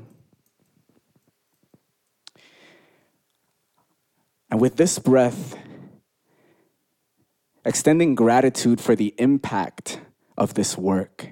[4.49, 5.55] And with this breath,
[7.67, 9.99] extending gratitude for the impact
[10.37, 11.27] of this work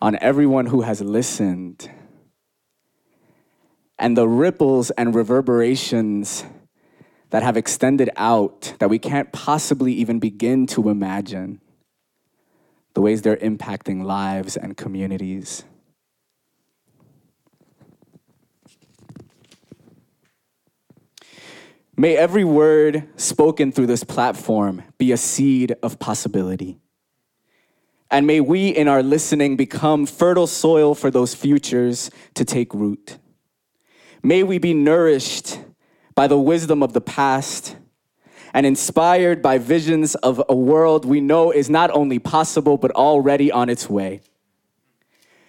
[0.00, 1.90] on everyone who has listened
[3.98, 6.44] and the ripples and reverberations
[7.30, 11.60] that have extended out that we can't possibly even begin to imagine
[12.94, 15.64] the ways they're impacting lives and communities.
[22.00, 26.78] May every word spoken through this platform be a seed of possibility.
[28.08, 33.18] And may we, in our listening, become fertile soil for those futures to take root.
[34.22, 35.58] May we be nourished
[36.14, 37.74] by the wisdom of the past
[38.54, 43.50] and inspired by visions of a world we know is not only possible, but already
[43.50, 44.20] on its way.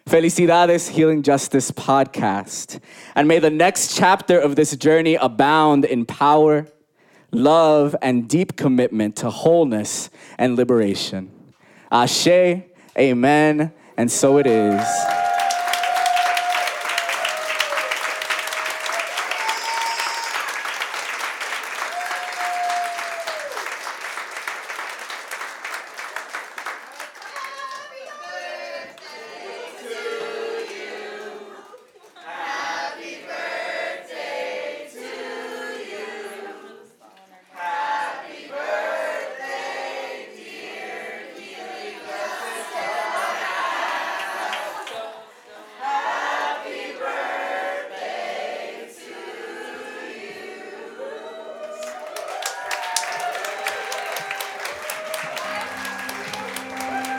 [0.10, 2.80] Felicidades Healing Justice podcast.
[3.14, 6.66] And may the next chapter of this journey abound in power,
[7.32, 10.10] love, and deep commitment to wholeness
[10.40, 11.30] and liberation.
[11.92, 12.64] Ashe,
[12.98, 15.19] amen, and so it is.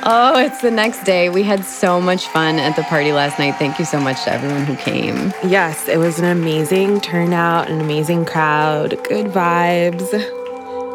[0.02, 1.28] Oh, it's the next day.
[1.28, 3.56] We had so much fun at the party last night.
[3.56, 5.32] Thank you so much to everyone who came.
[5.44, 10.38] Yes, it was an amazing turnout, an amazing crowd, good vibes.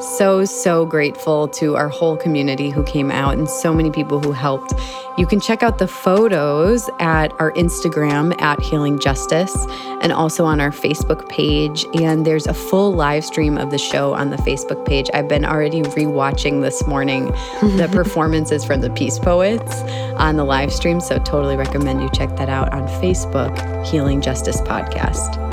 [0.06, 4.32] So, so grateful to our whole community who came out and so many people who
[4.34, 4.74] helped.
[5.18, 9.56] You can check out the photos at our Instagram at Healing Justice
[10.02, 11.86] and also on our Facebook page.
[11.96, 15.10] And there's a full live stream of the show on the Facebook page.
[15.14, 17.26] I've been already rewatching this morning
[17.62, 19.82] the performances from the Peace Poets
[20.18, 21.00] on the live stream.
[21.00, 25.45] So, totally recommend you check that out on Facebook, Healing Justice Podcast.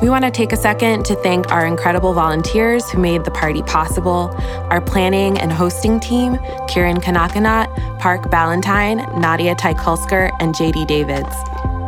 [0.00, 3.62] We want to take a second to thank our incredible volunteers who made the party
[3.62, 4.32] possible,
[4.70, 6.38] our planning and hosting team,
[6.68, 11.34] Kieran Kanakanat, Park Ballantyne, Nadia Tykulsker, and JD Davids.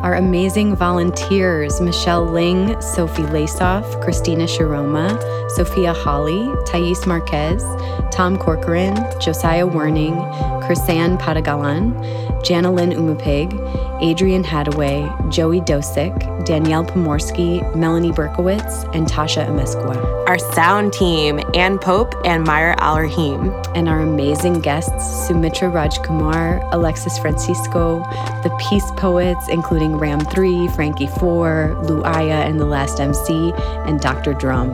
[0.02, 5.20] Our amazing volunteers Michelle Ling, Sophie Lasoff, Christina Sharoma,
[5.50, 7.62] Sophia Holly, Thais Marquez,
[8.10, 10.16] Tom Corcoran, Josiah Werning,
[10.62, 11.92] Chrisanne Padagalan,
[12.42, 13.52] Jana Lynne Umipig,
[14.00, 20.19] Adrian Hadaway, Joey Dosick, Danielle Pomorsky, Melanie Berkowitz, and Tasha Ameskwa.
[20.30, 23.52] Our sound team, Ann Pope and Myra Al Rahim.
[23.74, 27.98] And our amazing guests, Sumitra Rajkumar, Alexis Francisco,
[28.44, 33.52] the Peace Poets, including Ram 3, Frankie 4, Lu Aya and the Last MC,
[33.88, 34.32] and Dr.
[34.32, 34.70] Drum.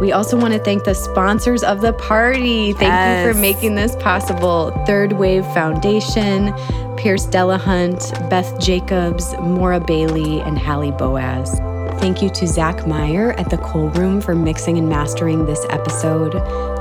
[0.00, 2.72] We also want to thank the sponsors of the party.
[2.72, 3.26] Thank Yes.
[3.26, 4.70] you for making this possible.
[4.86, 6.54] Third Wave Foundation,
[6.96, 11.60] Pierce Delahunt, Beth Jacobs, Maura Bailey, and Hallie Boaz.
[12.00, 16.32] Thank you to Zach Meyer at the Cool Room for mixing and mastering this episode,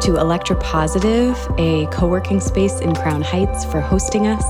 [0.02, 4.46] to Electra Positive, a co working space in Crown Heights, for hosting us,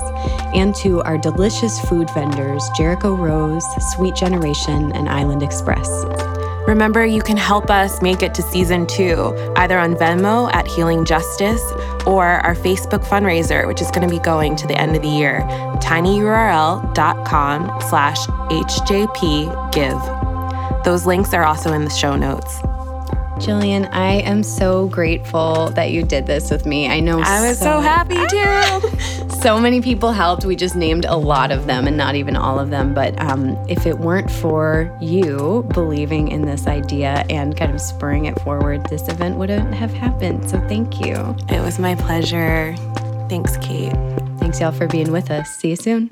[0.54, 3.66] and to our delicious food vendors, Jericho Rose,
[3.96, 5.90] Sweet Generation, and Island Express.
[6.68, 11.04] Remember, you can help us make it to season two, either on Venmo at Healing
[11.04, 11.64] Justice
[12.06, 15.10] or our Facebook fundraiser, which is going to be going to the end of the
[15.10, 15.40] year,
[15.82, 18.20] tinyurl.com slash
[18.52, 20.29] hjpgive.
[20.84, 22.60] Those links are also in the show notes.
[23.40, 26.90] Jillian, I am so grateful that you did this with me.
[26.90, 29.30] I know I was so happy too.
[29.42, 30.44] so many people helped.
[30.44, 32.94] We just named a lot of them and not even all of them.
[32.94, 38.26] But um, if it weren't for you believing in this idea and kind of spurring
[38.26, 40.50] it forward, this event wouldn't have happened.
[40.50, 41.16] So thank you.
[41.48, 42.76] It was my pleasure.
[43.30, 43.94] Thanks, Kate.
[44.40, 45.50] Thanks, y'all, for being with us.
[45.58, 46.10] See you soon.